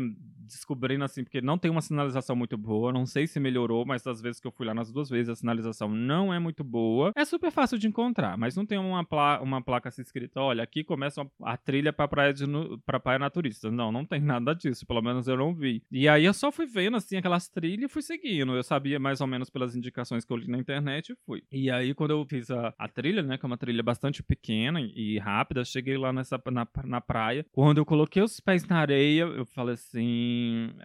descobrindo 0.48 1.04
assim, 1.04 1.22
porque 1.22 1.40
não 1.40 1.58
tem 1.58 1.70
uma 1.70 1.80
sinalização 1.80 2.34
muito 2.34 2.56
boa. 2.56 2.92
Não 2.92 3.06
sei 3.06 3.26
se 3.26 3.38
melhorou, 3.38 3.84
mas 3.84 4.02
das 4.02 4.20
vezes 4.20 4.40
que 4.40 4.46
eu 4.46 4.52
fui 4.52 4.66
lá 4.66 4.74
nas 4.74 4.90
duas 4.90 5.08
vezes, 5.08 5.28
a 5.28 5.36
sinalização 5.36 5.88
não 5.88 6.32
é 6.32 6.38
muito 6.38 6.64
boa. 6.64 7.12
É 7.14 7.24
super 7.24 7.50
fácil 7.50 7.78
de 7.78 7.86
encontrar, 7.86 8.36
mas 8.36 8.56
não 8.56 8.66
tem 8.66 8.78
uma, 8.78 9.04
pla 9.04 9.40
uma 9.40 9.62
placa 9.62 9.88
assim 9.88 10.02
escrita: 10.02 10.40
olha, 10.40 10.62
aqui 10.62 10.82
começa 10.82 11.26
a 11.42 11.56
trilha 11.56 11.92
pra 11.92 12.08
praia, 12.08 12.32
de 12.32 12.44
pra 12.84 12.98
praia 12.98 13.18
naturista. 13.18 13.70
Não, 13.70 13.92
não 13.92 14.04
tem 14.04 14.20
nada 14.20 14.54
disso. 14.54 14.86
Pelo 14.86 15.02
menos 15.02 15.28
eu 15.28 15.36
não 15.36 15.54
vi. 15.54 15.82
E 15.90 16.08
aí 16.08 16.24
eu 16.24 16.34
só 16.34 16.50
fui 16.50 16.66
vendo 16.66 16.96
assim 16.96 17.16
aquelas 17.16 17.48
trilhas 17.48 17.90
e 17.90 17.92
fui 17.92 18.02
seguindo. 18.02 18.54
Eu 18.54 18.62
sabia 18.62 18.98
mais 18.98 19.20
ou 19.20 19.26
menos 19.26 19.50
pelas 19.50 19.76
indicações 19.76 20.24
que 20.24 20.32
eu 20.32 20.36
li 20.36 20.48
na 20.48 20.58
internet 20.58 21.12
e 21.12 21.16
fui. 21.26 21.42
E 21.52 21.70
aí, 21.70 21.94
quando 21.94 22.12
eu 22.12 22.24
fiz 22.24 22.50
a, 22.50 22.74
a 22.78 22.88
trilha, 22.88 23.22
né, 23.22 23.36
que 23.36 23.44
é 23.44 23.48
uma 23.48 23.56
trilha 23.58 23.82
bastante 23.82 24.22
pequena 24.22 24.80
e 24.80 25.18
rápida, 25.18 25.64
cheguei 25.64 25.96
lá 25.96 26.12
nessa, 26.12 26.40
na, 26.50 26.66
na 26.84 27.00
praia. 27.00 27.44
Quando 27.52 27.78
eu 27.78 27.84
coloquei 27.84 28.22
os 28.22 28.40
pés 28.40 28.66
na 28.66 28.78
areia, 28.78 29.22
eu 29.22 29.44
falei 29.46 29.74
assim 29.74 30.08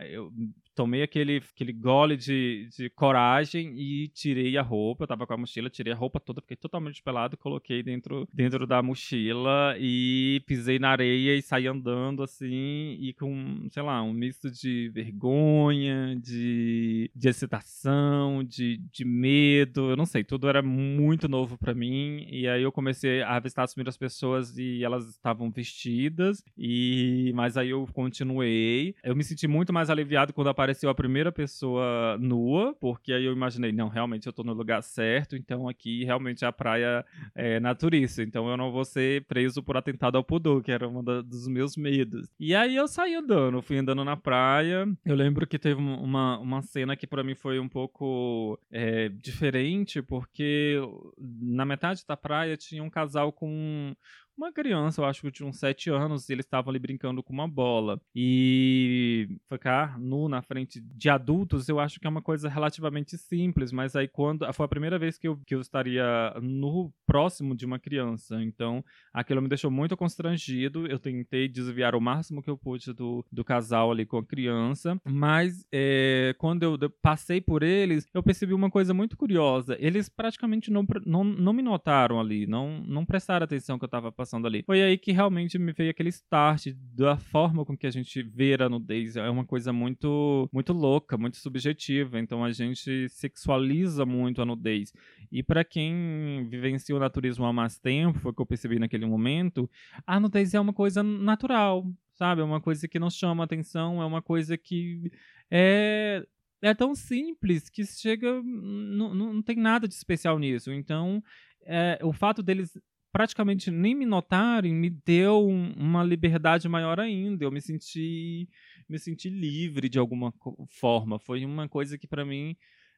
eu 0.09 0.31
tomei 0.75 1.03
aquele, 1.03 1.41
aquele 1.53 1.71
gole 1.71 2.17
de, 2.17 2.67
de 2.75 2.89
coragem 2.89 3.73
e 3.77 4.07
tirei 4.09 4.57
a 4.57 4.61
roupa. 4.61 5.03
Eu 5.03 5.07
tava 5.07 5.25
com 5.25 5.33
a 5.33 5.37
mochila, 5.37 5.69
tirei 5.69 5.93
a 5.93 5.95
roupa 5.95 6.19
toda, 6.19 6.41
fiquei 6.41 6.57
totalmente 6.57 7.01
pelado, 7.01 7.37
coloquei 7.37 7.81
dentro, 7.83 8.27
dentro 8.33 8.65
da 8.67 8.81
mochila 8.81 9.75
e 9.79 10.41
pisei 10.45 10.79
na 10.79 10.89
areia 10.89 11.35
e 11.35 11.41
saí 11.41 11.67
andando 11.67 12.23
assim, 12.23 12.97
e 12.99 13.13
com, 13.17 13.67
sei 13.69 13.83
lá, 13.83 14.01
um 14.03 14.13
misto 14.13 14.49
de 14.49 14.89
vergonha, 14.89 16.15
de, 16.19 17.09
de 17.15 17.29
excitação, 17.29 18.43
de, 18.43 18.77
de 18.91 19.05
medo, 19.05 19.91
eu 19.91 19.95
não 19.95 20.05
sei, 20.05 20.23
tudo 20.23 20.49
era 20.49 20.61
muito 20.61 21.27
novo 21.27 21.57
para 21.57 21.73
mim. 21.73 22.25
E 22.29 22.47
aí 22.47 22.63
eu 22.63 22.71
comecei 22.71 23.21
a 23.21 23.35
avistar 23.35 23.63
as 23.65 23.73
primeiras 23.73 23.97
pessoas 23.97 24.57
e 24.57 24.83
elas 24.83 25.07
estavam 25.07 25.49
vestidas, 25.51 26.43
e 26.57 27.31
mas 27.35 27.57
aí 27.57 27.69
eu 27.69 27.87
continuei. 27.93 28.95
Eu 29.03 29.15
me 29.15 29.23
senti 29.23 29.47
muito 29.47 29.71
mais 29.71 29.89
aliviado 29.89 30.33
quando 30.33 30.49
apareceu 30.49 30.62
apareceu 30.63 30.89
a 30.89 30.95
primeira 30.95 31.29
pessoa 31.29 32.17
nua, 32.17 32.73
porque 32.79 33.11
aí 33.11 33.25
eu 33.25 33.33
imaginei, 33.33 33.73
não, 33.73 33.89
realmente 33.89 34.27
eu 34.27 34.31
tô 34.31 34.43
no 34.43 34.53
lugar 34.53 34.81
certo, 34.81 35.35
então 35.35 35.67
aqui 35.67 36.05
realmente 36.05 36.45
a 36.45 36.53
praia 36.53 37.05
é 37.35 37.59
naturista, 37.59 38.23
então 38.23 38.47
eu 38.47 38.55
não 38.55 38.71
vou 38.71 38.85
ser 38.85 39.25
preso 39.25 39.61
por 39.61 39.75
atentado 39.75 40.17
ao 40.17 40.23
pudor, 40.23 40.63
que 40.63 40.71
era 40.71 40.87
um 40.87 41.03
dos 41.03 41.49
meus 41.49 41.75
medos. 41.75 42.29
E 42.39 42.55
aí 42.55 42.77
eu 42.77 42.87
saí 42.87 43.13
andando, 43.13 43.61
fui 43.61 43.77
andando 43.77 44.05
na 44.05 44.15
praia. 44.15 44.87
Eu 45.05 45.15
lembro 45.15 45.45
que 45.45 45.59
teve 45.59 45.81
uma, 45.81 46.39
uma 46.39 46.61
cena 46.61 46.95
que 46.95 47.05
para 47.05 47.25
mim 47.25 47.35
foi 47.35 47.59
um 47.59 47.67
pouco 47.67 48.57
é, 48.71 49.09
diferente, 49.09 50.01
porque 50.01 50.79
na 51.19 51.65
metade 51.65 52.05
da 52.07 52.15
praia 52.15 52.55
tinha 52.55 52.81
um 52.81 52.89
casal 52.89 53.33
com 53.33 53.93
uma 54.37 54.51
criança, 54.51 55.01
eu 55.01 55.05
acho 55.05 55.21
que 55.21 55.31
tinha 55.31 55.47
uns 55.47 55.57
7 55.57 55.89
anos, 55.89 56.27
e 56.27 56.33
eles 56.33 56.45
estavam 56.45 56.71
ali 56.71 56.79
brincando 56.79 57.21
com 57.23 57.31
uma 57.31 57.47
bola. 57.47 58.01
E 58.15 59.37
ficar 59.49 59.99
nu 59.99 60.27
na 60.27 60.41
frente 60.41 60.81
de 60.81 61.09
adultos, 61.09 61.69
eu 61.69 61.79
acho 61.79 61.99
que 61.99 62.07
é 62.07 62.09
uma 62.09 62.21
coisa 62.21 62.49
relativamente 62.49 63.17
simples, 63.17 63.71
mas 63.71 63.95
aí 63.95 64.07
quando. 64.07 64.51
Foi 64.53 64.65
a 64.65 64.69
primeira 64.69 64.99
vez 64.99 65.17
que 65.17 65.27
eu, 65.27 65.37
que 65.45 65.55
eu 65.55 65.61
estaria 65.61 66.03
no 66.41 66.91
próximo 67.05 67.55
de 67.55 67.65
uma 67.65 67.79
criança. 67.79 68.41
Então, 68.41 68.83
aquilo 69.13 69.41
me 69.41 69.47
deixou 69.47 69.71
muito 69.71 69.95
constrangido. 69.95 70.87
Eu 70.87 70.99
tentei 70.99 71.47
desviar 71.47 71.95
o 71.95 72.01
máximo 72.01 72.41
que 72.41 72.49
eu 72.49 72.57
pude 72.57 72.91
do, 72.93 73.25
do 73.31 73.43
casal 73.43 73.91
ali 73.91 74.05
com 74.05 74.17
a 74.17 74.25
criança. 74.25 74.99
Mas 75.05 75.65
é, 75.71 76.35
quando 76.37 76.63
eu 76.63 76.89
passei 77.01 77.39
por 77.39 77.63
eles, 77.63 78.07
eu 78.13 78.23
percebi 78.23 78.53
uma 78.53 78.69
coisa 78.69 78.93
muito 78.93 79.15
curiosa. 79.15 79.77
Eles 79.79 80.09
praticamente 80.09 80.71
não, 80.71 80.85
não, 81.05 81.23
não 81.23 81.53
me 81.53 81.61
notaram 81.61 82.19
ali, 82.19 82.45
não, 82.45 82.79
não 82.85 83.05
prestaram 83.05 83.43
atenção 83.43 83.77
que 83.77 83.85
eu 83.85 83.87
estava 83.87 84.11
passando 84.11 84.22
ali. 84.45 84.63
Foi 84.65 84.81
aí 84.81 84.97
que 84.97 85.11
realmente 85.11 85.57
me 85.57 85.71
veio 85.71 85.91
aquele 85.91 86.09
start 86.09 86.67
da 86.95 87.17
forma 87.17 87.65
com 87.65 87.77
que 87.77 87.87
a 87.87 87.91
gente 87.91 88.21
vê 88.21 88.55
a 88.59 88.69
nudez. 88.69 89.15
É 89.15 89.29
uma 89.29 89.45
coisa 89.45 89.73
muito, 89.73 90.49
muito 90.51 90.73
louca, 90.73 91.17
muito 91.17 91.37
subjetiva. 91.37 92.19
Então 92.19 92.43
a 92.43 92.51
gente 92.51 93.09
sexualiza 93.09 94.05
muito 94.05 94.41
a 94.41 94.45
nudez. 94.45 94.93
E 95.31 95.41
para 95.41 95.63
quem 95.63 96.47
vivencia 96.49 96.95
o 96.95 96.99
naturismo 96.99 97.45
há 97.45 97.53
mais 97.53 97.77
tempo, 97.77 98.19
foi 98.19 98.31
o 98.31 98.33
que 98.33 98.41
eu 98.41 98.45
percebi 98.45 98.79
naquele 98.79 99.05
momento, 99.05 99.69
a 100.05 100.19
nudez 100.19 100.53
é 100.53 100.59
uma 100.59 100.73
coisa 100.73 101.01
natural, 101.01 101.85
sabe? 102.13 102.41
É 102.41 102.43
uma 102.43 102.61
coisa 102.61 102.87
que 102.87 102.99
não 102.99 103.09
chama 103.09 103.43
atenção, 103.43 104.01
é 104.01 104.05
uma 104.05 104.21
coisa 104.21 104.57
que 104.57 105.11
é 105.49 106.25
é 106.63 106.73
tão 106.73 106.95
simples 106.95 107.69
que 107.69 107.85
chega. 107.85 108.41
Não, 108.41 109.13
não 109.13 109.41
tem 109.41 109.57
nada 109.57 109.87
de 109.87 109.93
especial 109.93 110.39
nisso. 110.39 110.71
Então, 110.71 111.21
é, 111.65 111.99
o 112.01 112.13
fato 112.13 112.41
deles 112.41 112.77
praticamente 113.13 113.69
nem 113.69 113.93
me 113.93 114.07
notarem 114.07 114.73
me 114.73 114.89
deu 114.89 115.45
uma 115.47 116.03
liberdade 116.03 116.67
maior 116.67 116.99
ainda. 116.99 117.45
Eu 117.45 117.51
me 117.51 117.61
senti 117.61 118.49
me 118.89 118.99
senti 118.99 119.29
livre 119.29 119.87
de 119.87 119.99
alguma 119.99 120.33
forma. 120.67 121.19
Foi 121.19 121.45
uma 121.45 121.69
coisa 121.69 121.97
que 121.97 122.07
para 122.07 122.25
mim 122.25 122.57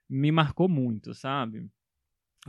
me 0.10 0.32
marcou 0.32 0.69
muito, 0.69 1.13
sabe? 1.13 1.69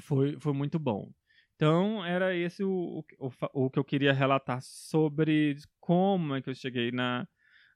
Foi, 0.01 0.39
foi 0.39 0.53
muito 0.53 0.79
bom. 0.79 1.11
Então, 1.57 2.05
era 2.05 2.37
esse 2.37 2.63
o, 2.63 3.05
o, 3.19 3.31
o, 3.53 3.71
que 3.71 3.79
eu 3.79 3.85
queria 3.85 4.13
relatar 4.13 4.61
sobre 4.63 5.57
como 5.81 6.35
é 6.35 6.43
que 6.43 6.51
eu 6.51 6.55
cheguei 6.55 6.93
na, 6.93 7.27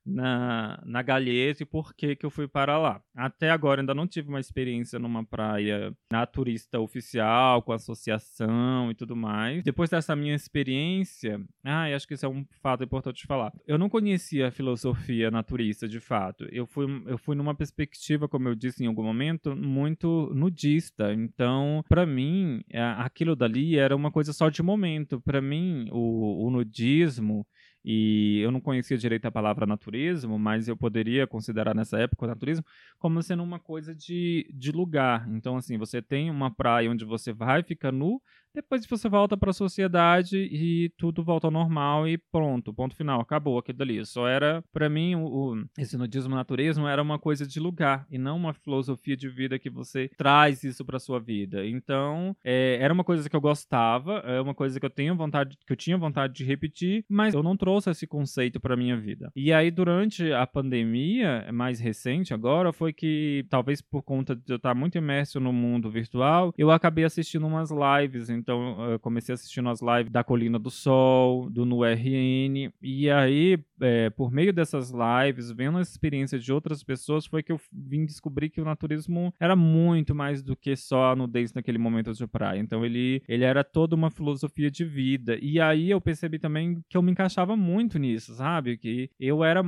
na, 0.05 0.83
na 0.85 1.05
e 1.21 1.65
por 1.65 1.95
que, 1.95 2.17
que 2.17 2.25
eu 2.25 2.31
fui 2.31 2.49
para 2.49 2.79
lá. 2.79 3.03
Até 3.15 3.51
agora 3.51 3.83
ainda 3.83 3.95
não 3.95 4.07
tive 4.07 4.29
uma 4.29 4.41
experiência 4.41 4.99
numa 4.99 5.25
praia 5.25 5.95
naturista 6.11 6.81
oficial, 6.81 7.63
com 7.63 7.73
associação 7.73 8.91
e 8.91 8.95
tudo 8.95 9.15
mais. 9.15 9.63
Depois 9.63 9.91
dessa 9.91 10.17
minha 10.17 10.35
experiência, 10.35 11.41
ah, 11.65 11.85
acho 11.95 12.07
que 12.07 12.15
isso 12.15 12.27
é 12.27 12.29
um 12.29 12.45
fato 12.63 12.85
importante 12.85 13.19
de 13.19 13.27
falar. 13.27 13.53
Eu 13.67 13.79
não 13.79 13.89
conhecia 13.89 14.49
a 14.49 14.51
filosofia 14.51 15.31
naturista 15.31 15.89
de 15.89 16.01
fato. 16.01 16.47
Eu 16.51 16.67
fui, 16.67 16.87
eu 17.07 17.19
fui 17.19 17.37
numa 17.37 17.55
perspectiva, 17.55 18.29
como 18.29 18.49
eu 18.49 18.55
disse 18.55 18.85
em 18.85 18.87
algum 18.87 19.03
momento, 19.03 19.55
muito 19.55 20.31
nudista. 20.35 21.13
Então, 21.13 21.85
para 21.89 22.07
mim, 22.07 22.63
aquilo 22.97 23.37
dali 23.37 23.77
era 23.77 23.95
uma 23.95 24.11
coisa 24.11 24.33
só 24.33 24.49
de 24.49 24.63
momento. 24.63 25.21
Para 25.21 25.41
mim, 25.41 25.89
o, 25.91 26.47
o 26.47 26.51
nudismo 26.51 27.47
E 27.85 28.41
eu 28.41 28.51
não 28.51 28.61
conhecia 28.61 28.99
direito 28.99 29.27
a 29.27 29.31
palavra 29.33 29.67
naturismo, 29.67 30.39
mas 30.39 30.69
eu 30.69 30.77
poderia 30.77 31.27
considerar 31.27 31.75
nessa 31.75 31.99
época 31.99 32.25
o 32.27 32.29
naturismo 32.29 32.65
como 32.99 33.23
sendo 33.23 33.43
uma 33.43 33.59
coisa 33.59 33.95
de, 33.95 34.49
de 34.53 34.71
lugar. 34.71 35.27
Então, 35.31 35.57
assim, 35.57 35.79
você 35.79 36.03
tem 36.03 36.31
uma 36.31 36.51
praia 36.51 36.91
onde 36.91 37.05
você 37.05 37.33
vai, 37.33 37.63
fica 37.63 37.91
nu, 37.91 38.21
depois 38.55 38.87
você 38.87 39.09
volta 39.09 39.37
para 39.37 39.51
a 39.51 39.55
sociedade 39.55 40.37
e 40.37 40.91
tudo 40.97 41.23
volta 41.23 41.47
ao 41.47 41.51
normal 41.51 42.09
e 42.09 42.19
pronto, 42.19 42.73
ponto 42.73 42.97
final, 42.97 43.21
acabou 43.21 43.59
aquilo 43.59 43.79
dali. 43.79 44.05
Só 44.05 44.27
era, 44.27 44.63
para 44.73 44.89
mim, 44.89 45.15
o, 45.15 45.25
o, 45.25 45.65
esse 45.79 45.97
nudismo 45.97 46.35
naturismo 46.35 46.87
era 46.87 47.03
uma 47.03 47.19
coisa 47.19 47.47
de 47.47 47.61
lugar 47.61 48.07
e 48.11 48.19
não 48.19 48.37
uma 48.37 48.53
filosofia 48.53 49.17
de 49.17 49.29
vida 49.29 49.59
que 49.59 49.71
você 49.71 50.11
traz 50.17 50.65
isso 50.65 50.85
para 50.85 50.99
sua 50.99 51.21
vida. 51.21 51.67
Então, 51.67 52.37
é, 52.45 52.79
era 52.81 52.93
uma 52.93 53.05
coisa 53.05 53.29
que 53.29 53.37
eu 53.37 53.41
gostava, 53.41 54.19
é 54.19 54.41
uma 54.41 54.55
coisa 54.55 54.79
que 54.79 54.87
eu 54.87 54.91
tenho 54.91 55.17
vontade, 55.17 55.57
que 55.67 55.73
eu 55.73 55.77
tinha 55.77 55.97
vontade 55.97 56.35
de 56.35 56.45
repetir, 56.45 57.05
mas 57.09 57.35
eu 57.35 57.43
não 57.43 57.57
trouxe 57.57 57.91
esse 57.91 58.07
conceito 58.07 58.61
para 58.61 58.77
minha 58.77 58.97
vida. 58.97 59.31
E 59.35 59.53
aí, 59.53 59.71
durante 59.71 60.33
a 60.33 60.47
pandemia, 60.47 61.49
mais 61.53 61.79
recente 61.79 62.35
agora, 62.35 62.73
foi 62.73 62.93
que 62.93 63.45
talvez 63.49 63.81
por 63.81 64.03
conta 64.03 64.35
de 64.35 64.43
eu 64.49 64.57
estar 64.57 64.75
muito 64.75 64.99
imerso 64.99 65.39
no 65.41 65.53
mundo 65.53 65.91
virtual, 65.91 66.53
eu 66.57 66.71
acabei 66.71 67.05
assistindo 67.05 67.47
umas 67.47 67.71
lives 67.71 68.31
então 68.41 68.91
eu 68.91 68.99
comecei 68.99 69.35
assistindo 69.35 69.69
as 69.69 69.81
lives 69.81 70.11
da 70.11 70.25
Colina 70.25 70.59
do 70.59 70.71
Sol, 70.71 71.49
do 71.51 71.65
No 71.65 71.85
RN, 71.85 72.73
e 72.83 73.11
aí, 73.11 73.59
é, 73.81 74.11
por 74.11 74.31
meio 74.31 74.53
dessas 74.53 74.91
lives, 74.91 75.51
vendo 75.51 75.79
a 75.79 75.83
experiência 75.83 76.39
de 76.39 76.53
outras 76.53 76.83
pessoas, 76.83 77.27
foi 77.27 77.43
que 77.43 77.53
eu 77.53 77.61
vim 77.73 78.05
descobrir 78.05 78.51
que 78.51 78.61
o 78.61 78.65
naturismo 78.65 79.35
era 79.39 79.57
muito 79.57 80.15
mais 80.15 80.43
do 80.43 80.57
que 80.57 80.77
só 80.77 81.13
a 81.13 81.17
nudez 81.17 81.53
naquele 81.53 81.79
momento 81.79 82.13
de 82.13 82.27
praia. 82.27 82.59
Então 82.59 82.85
ele, 82.85 83.23
ele 83.29 83.45
era 83.45 83.65
toda 83.65 83.95
uma 83.95 84.11
filosofia 84.11 84.71
de 84.71 84.85
vida. 84.85 85.39
E 85.41 85.61
aí 85.61 85.91
eu 85.91 86.01
percebi 86.01 86.39
também 86.39 86.83
que 86.89 86.97
eu 86.97 87.03
me 87.03 87.13
encaixava 87.13 87.57
muito 87.57 87.99
nisso, 87.99 88.35
sabe? 88.35 88.77
Que 88.77 89.11
eu 89.19 89.45
era, 89.45 89.63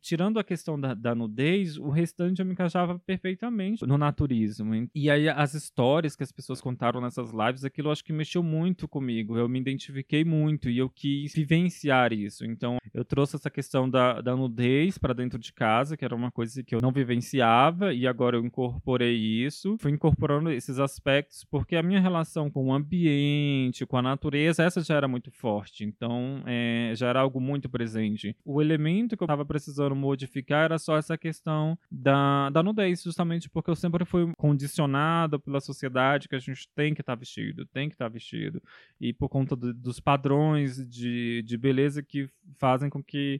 tirando 0.00 0.38
a 0.38 0.44
questão 0.44 0.80
da, 0.80 0.94
da 0.94 1.14
nudez, 1.14 1.76
o 1.76 1.90
restante 1.90 2.40
eu 2.40 2.46
me 2.46 2.52
encaixava 2.52 2.98
perfeitamente 2.98 3.86
no 3.86 3.98
naturismo. 3.98 4.70
E 4.94 5.10
aí 5.10 5.28
as 5.28 5.54
histórias 5.54 6.16
que 6.16 6.22
as 6.22 6.32
pessoas 6.32 6.60
contaram 6.60 7.00
nessas 7.00 7.30
lives, 7.30 7.64
aquilo 7.64 7.90
acho 7.90 8.04
que 8.04 8.12
mexeu 8.12 8.42
muito 8.42 8.88
comigo. 8.88 9.36
Eu 9.36 9.48
me 9.48 9.58
identifiquei 9.58 10.24
muito 10.24 10.68
e 10.68 10.78
eu 10.78 10.88
quis 10.88 11.34
vivenciar 11.34 12.12
isso. 12.12 12.44
Então, 12.44 12.78
eu 12.92 13.04
trouxe 13.04 13.36
essa 13.36 13.49
questão 13.50 13.88
da, 13.88 14.20
da 14.20 14.36
nudez 14.36 14.98
para 14.98 15.12
dentro 15.12 15.38
de 15.38 15.52
casa, 15.52 15.96
que 15.96 16.04
era 16.04 16.14
uma 16.14 16.30
coisa 16.30 16.62
que 16.62 16.74
eu 16.74 16.80
não 16.80 16.92
vivenciava, 16.92 17.92
e 17.92 18.06
agora 18.06 18.36
eu 18.36 18.44
incorporei 18.44 19.16
isso. 19.16 19.76
Fui 19.78 19.90
incorporando 19.90 20.50
esses 20.50 20.78
aspectos 20.78 21.44
porque 21.44 21.76
a 21.76 21.82
minha 21.82 22.00
relação 22.00 22.50
com 22.50 22.66
o 22.66 22.72
ambiente, 22.72 23.86
com 23.86 23.96
a 23.96 24.02
natureza, 24.02 24.62
essa 24.62 24.80
já 24.80 24.94
era 24.94 25.08
muito 25.08 25.30
forte. 25.30 25.84
Então, 25.84 26.42
é, 26.46 26.92
já 26.94 27.08
era 27.08 27.20
algo 27.20 27.40
muito 27.40 27.68
presente. 27.68 28.36
O 28.44 28.60
elemento 28.60 29.16
que 29.16 29.22
eu 29.22 29.26
estava 29.26 29.44
precisando 29.44 29.94
modificar 29.94 30.64
era 30.64 30.78
só 30.78 30.96
essa 30.96 31.16
questão 31.16 31.78
da, 31.90 32.50
da 32.50 32.62
nudez, 32.62 33.02
justamente 33.02 33.48
porque 33.48 33.70
eu 33.70 33.76
sempre 33.76 34.04
fui 34.04 34.32
condicionado 34.36 35.40
pela 35.40 35.60
sociedade 35.60 36.28
que 36.28 36.36
a 36.36 36.38
gente 36.38 36.68
tem 36.74 36.94
que 36.94 37.00
estar 37.00 37.14
tá 37.14 37.20
vestido, 37.20 37.66
tem 37.66 37.88
que 37.88 37.94
está 37.94 38.08
vestido. 38.08 38.62
E 39.00 39.12
por 39.12 39.28
conta 39.28 39.56
do, 39.56 39.72
dos 39.72 40.00
padrões 40.00 40.86
de, 40.88 41.42
de 41.42 41.56
beleza 41.56 42.02
que 42.02 42.28
fazem 42.58 42.90
com 42.90 43.02
que 43.02 43.39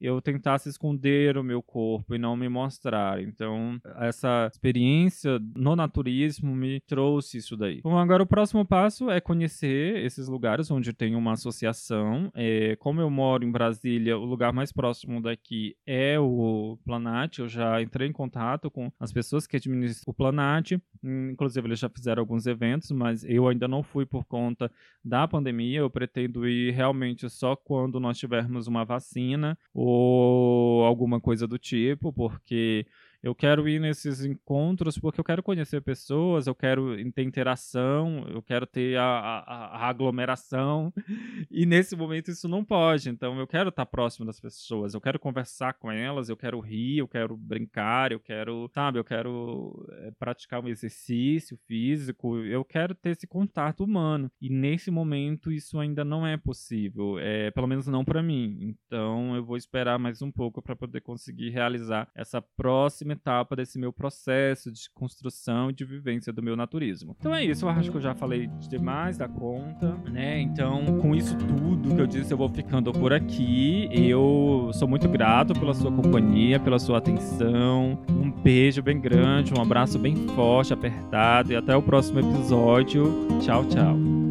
eu 0.00 0.20
tentasse 0.20 0.68
esconder 0.68 1.36
o 1.36 1.44
meu 1.44 1.62
corpo 1.62 2.14
e 2.14 2.18
não 2.18 2.36
me 2.36 2.48
mostrar. 2.48 3.22
Então, 3.22 3.78
essa 4.00 4.48
experiência 4.52 5.40
no 5.56 5.74
naturismo 5.74 6.54
me 6.54 6.80
trouxe 6.80 7.38
isso 7.38 7.56
daí. 7.56 7.80
Bom, 7.82 7.96
agora 7.96 8.22
o 8.22 8.26
próximo 8.26 8.64
passo 8.64 9.10
é 9.10 9.20
conhecer 9.20 9.96
esses 10.04 10.28
lugares 10.28 10.70
onde 10.70 10.92
tem 10.92 11.14
uma 11.14 11.32
associação. 11.32 12.30
É, 12.34 12.76
como 12.76 13.00
eu 13.00 13.10
moro 13.10 13.44
em 13.44 13.50
Brasília, 13.50 14.18
o 14.18 14.24
lugar 14.24 14.52
mais 14.52 14.72
próximo 14.72 15.20
daqui 15.20 15.76
é 15.86 16.18
o 16.18 16.78
Planat. 16.84 17.38
Eu 17.38 17.48
já 17.48 17.80
entrei 17.80 18.08
em 18.08 18.12
contato 18.12 18.70
com 18.70 18.90
as 18.98 19.12
pessoas 19.12 19.46
que 19.46 19.56
administram 19.56 20.04
o 20.06 20.14
Planat. 20.14 20.72
Inclusive, 21.02 21.68
eles 21.68 21.78
já 21.78 21.88
fizeram 21.88 22.20
alguns 22.20 22.46
eventos, 22.46 22.90
mas 22.90 23.24
eu 23.24 23.48
ainda 23.48 23.68
não 23.68 23.82
fui 23.82 24.06
por 24.06 24.24
conta 24.24 24.70
da 25.04 25.26
pandemia. 25.28 25.80
Eu 25.80 25.90
pretendo 25.90 26.48
ir 26.48 26.72
realmente 26.72 27.28
só 27.28 27.54
quando 27.56 28.00
nós 28.00 28.18
tivermos 28.18 28.66
uma 28.66 28.84
vacina 28.84 29.56
ou 29.86 30.84
alguma 30.84 31.20
coisa 31.20 31.46
do 31.46 31.58
tipo, 31.58 32.12
porque 32.12 32.86
eu 33.24 33.34
quero 33.34 33.66
ir 33.66 33.80
nesses 33.80 34.22
encontros 34.22 34.98
porque 34.98 35.18
eu 35.18 35.24
quero 35.24 35.42
conhecer 35.42 35.80
pessoas, 35.80 36.46
eu 36.46 36.54
quero 36.54 36.94
ter 37.12 37.22
interação, 37.22 38.26
eu 38.28 38.42
quero 38.42 38.66
ter 38.66 38.98
a, 38.98 39.02
a, 39.02 39.66
a 39.78 39.88
aglomeração. 39.88 40.92
E 41.50 41.66
nesse 41.66 41.94
momento 41.94 42.30
isso 42.30 42.48
não 42.48 42.64
pode. 42.64 43.08
Então 43.08 43.38
eu 43.38 43.46
quero 43.46 43.68
estar 43.68 43.86
próximo 43.86 44.26
das 44.26 44.40
pessoas, 44.40 44.92
eu 44.92 45.00
quero 45.00 45.20
conversar 45.20 45.74
com 45.74 45.90
elas, 45.90 46.28
eu 46.28 46.36
quero 46.36 46.58
rir, 46.58 46.98
eu 46.98 47.06
quero 47.06 47.36
brincar, 47.36 48.10
eu 48.10 48.18
quero, 48.18 48.68
sabe, 48.74 48.98
eu 48.98 49.04
quero 49.04 49.86
é, 50.00 50.10
praticar 50.18 50.62
um 50.62 50.68
exercício 50.68 51.56
físico, 51.66 52.38
eu 52.38 52.64
quero 52.64 52.94
ter 52.94 53.10
esse 53.10 53.26
contato 53.26 53.84
humano. 53.84 54.30
E 54.40 54.50
nesse 54.50 54.90
momento 54.90 55.52
isso 55.52 55.78
ainda 55.78 56.04
não 56.04 56.26
é 56.26 56.36
possível, 56.36 57.18
é, 57.20 57.50
pelo 57.52 57.68
menos 57.68 57.86
não 57.86 58.04
para 58.04 58.22
mim. 58.22 58.58
Então 58.60 59.36
eu 59.36 59.44
vou 59.44 59.56
esperar 59.56 59.98
mais 59.98 60.20
um 60.20 60.32
pouco 60.32 60.60
para 60.60 60.74
poder 60.74 61.00
conseguir 61.02 61.50
realizar 61.50 62.08
essa 62.16 62.42
próxima 62.42 63.13
etapa 63.14 63.56
desse 63.56 63.78
meu 63.78 63.92
processo 63.92 64.70
de 64.70 64.90
construção 64.92 65.70
e 65.70 65.72
de 65.72 65.84
vivência 65.84 66.32
do 66.32 66.42
meu 66.42 66.56
naturismo. 66.56 67.16
Então 67.18 67.34
é 67.34 67.44
isso, 67.44 67.64
eu 67.64 67.68
acho 67.70 67.90
que 67.90 67.96
eu 67.96 68.00
já 68.00 68.14
falei 68.14 68.46
demais 68.68 69.16
da 69.16 69.28
conta, 69.28 69.94
né? 70.10 70.40
Então, 70.40 70.84
com 71.00 71.14
isso 71.14 71.36
tudo 71.36 71.94
que 71.94 72.00
eu 72.00 72.06
disse, 72.06 72.32
eu 72.32 72.38
vou 72.38 72.48
ficando 72.48 72.92
por 72.92 73.12
aqui. 73.12 73.88
Eu 73.92 74.70
sou 74.74 74.86
muito 74.86 75.08
grato 75.08 75.54
pela 75.54 75.74
sua 75.74 75.90
companhia, 75.90 76.60
pela 76.60 76.78
sua 76.78 76.98
atenção. 76.98 77.98
Um 78.08 78.30
beijo 78.30 78.82
bem 78.82 79.00
grande, 79.00 79.54
um 79.54 79.62
abraço 79.62 79.98
bem 79.98 80.16
forte, 80.28 80.72
apertado 80.72 81.52
e 81.52 81.56
até 81.56 81.76
o 81.76 81.82
próximo 81.82 82.20
episódio. 82.20 83.26
Tchau, 83.40 83.64
tchau. 83.64 84.23